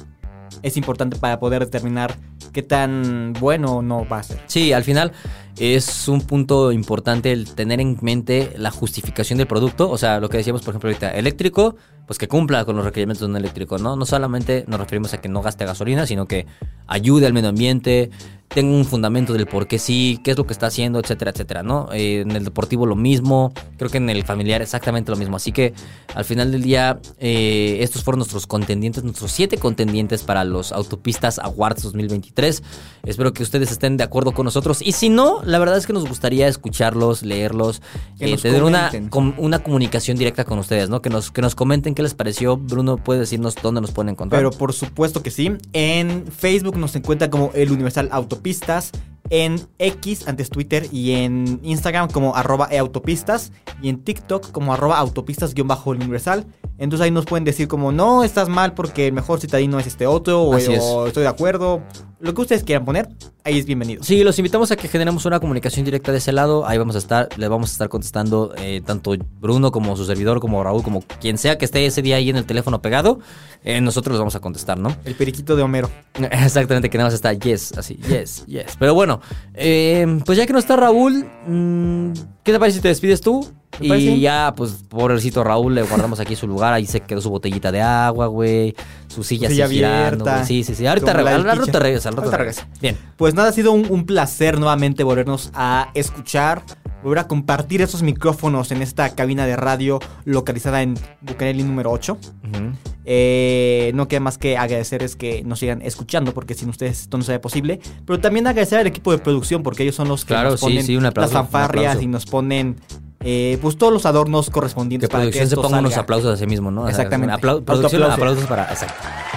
[0.62, 2.14] es importante para poder determinar
[2.52, 4.40] qué tan bueno o no va a ser.
[4.46, 5.10] Sí, al final
[5.58, 9.90] es un punto importante el tener en mente la justificación del producto.
[9.90, 11.74] O sea, lo que decíamos, por ejemplo, ahorita, eléctrico,
[12.10, 13.94] pues que cumpla con los requerimientos de un eléctrico, ¿no?
[13.94, 16.44] No solamente nos referimos a que no gaste gasolina, sino que
[16.88, 18.10] ayude al medio ambiente,
[18.48, 21.62] tenga un fundamento del por qué sí, qué es lo que está haciendo, etcétera, etcétera,
[21.62, 21.88] ¿no?
[21.92, 25.36] Eh, en el deportivo lo mismo, creo que en el familiar exactamente lo mismo.
[25.36, 25.72] Así que
[26.16, 31.38] al final del día, eh, estos fueron nuestros contendientes, nuestros siete contendientes para los Autopistas
[31.38, 32.60] Awards 2023.
[33.04, 34.82] Espero que ustedes estén de acuerdo con nosotros.
[34.82, 37.82] Y si no, la verdad es que nos gustaría escucharlos, leerlos,
[38.18, 41.00] eh, tener una, com- una comunicación directa con ustedes, ¿no?
[41.02, 42.56] Que nos, que nos comenten qué les pareció.
[42.56, 44.40] Bruno, puede decirnos dónde nos pueden encontrar.
[44.40, 45.52] Pero por supuesto que sí.
[45.74, 48.90] En Facebook nos encuentra como el Universal Autopistas.
[49.28, 53.52] En X, antes Twitter, y en Instagram como arroba eautopistas.
[53.82, 56.46] Y en TikTok como arroba autopistas-el universal.
[56.78, 60.06] Entonces ahí nos pueden decir como, no, estás mal porque el mejor citadino es este
[60.06, 60.42] otro.
[60.42, 60.68] O, es.
[60.80, 61.82] o estoy de acuerdo.
[62.20, 63.08] Lo que ustedes quieran poner,
[63.44, 64.02] ahí es bienvenido.
[64.02, 66.66] Sí, los invitamos a que generemos una comunicación directa de ese lado.
[66.66, 70.38] Ahí vamos a estar, le vamos a estar contestando eh, tanto Bruno como su servidor,
[70.38, 73.20] como Raúl, como quien sea que esté ese día ahí en el teléfono pegado.
[73.64, 74.94] eh, nosotros les vamos a contestar, ¿no?
[75.06, 75.88] El periquito de Homero.
[76.30, 78.76] Exactamente, que nada más está yes, así, yes, yes.
[78.78, 79.22] Pero bueno,
[79.54, 82.12] eh, pues ya que no está Raúl, mm,
[82.44, 83.48] ¿qué te parece si te despides tú?
[83.78, 84.20] Y parece.
[84.20, 86.74] ya, pues, pobrecito Raúl, le guardamos aquí su lugar.
[86.74, 88.74] Ahí se quedó su botellita de agua, güey.
[89.10, 90.44] Su silla, silla así abierta.
[90.44, 90.86] Sí, sí, sí.
[90.86, 92.68] Ahorita, re- al rato regresa, al rato regresa.
[92.80, 92.96] Bien.
[93.16, 96.62] Pues nada, ha sido un, un placer nuevamente volvernos a escuchar,
[97.02, 102.12] volver a compartir esos micrófonos en esta cabina de radio localizada en Bucareli número 8.
[102.12, 102.72] Ujú.
[103.04, 107.24] Eh, no queda más que agradecerles que nos sigan escuchando, porque sin ustedes esto no
[107.24, 107.80] sería posible.
[108.06, 110.66] Pero también agradecer al equipo de producción, porque ellos son los que Claro, nos sí,
[110.66, 112.76] ponen sí, un aplauso, las fanfarrias y nos ponen
[113.22, 116.32] eh, pues todos los adornos Que correspondientes para que producción se esto ponga unos aplausos
[116.34, 116.88] a sí mismo, ¿no?
[116.88, 117.34] Exactamente.
[117.34, 118.64] aplau- producción, aplausos para.
[118.70, 118.94] Exacto.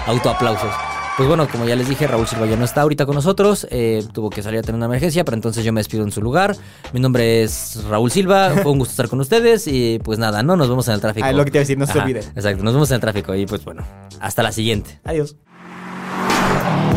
[0.08, 0.70] Autoaplausos.
[1.16, 3.68] Pues bueno, como ya les dije, Raúl Silva ya no está ahorita con nosotros.
[3.70, 6.24] eh, tuvo que salir a tener una emergencia, pero entonces yo me despido en su
[6.24, 6.56] lugar.
[6.92, 8.50] Mi nombre es Raúl Silva.
[8.64, 9.68] Fue un gusto estar con ustedes.
[9.68, 10.56] Y pues nada, ¿no?
[10.56, 11.28] Nos vemos en el tráfico.
[11.28, 12.22] Ah, lo que te iba a decir, no se olvide.
[12.22, 13.36] Exacto, nos vemos en el tráfico.
[13.36, 13.84] Y pues bueno,
[14.20, 15.00] hasta la siguiente.
[15.04, 15.36] Adiós.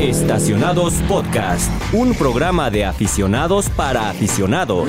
[0.01, 4.89] Estacionados Podcast, un programa de aficionados para aficionados.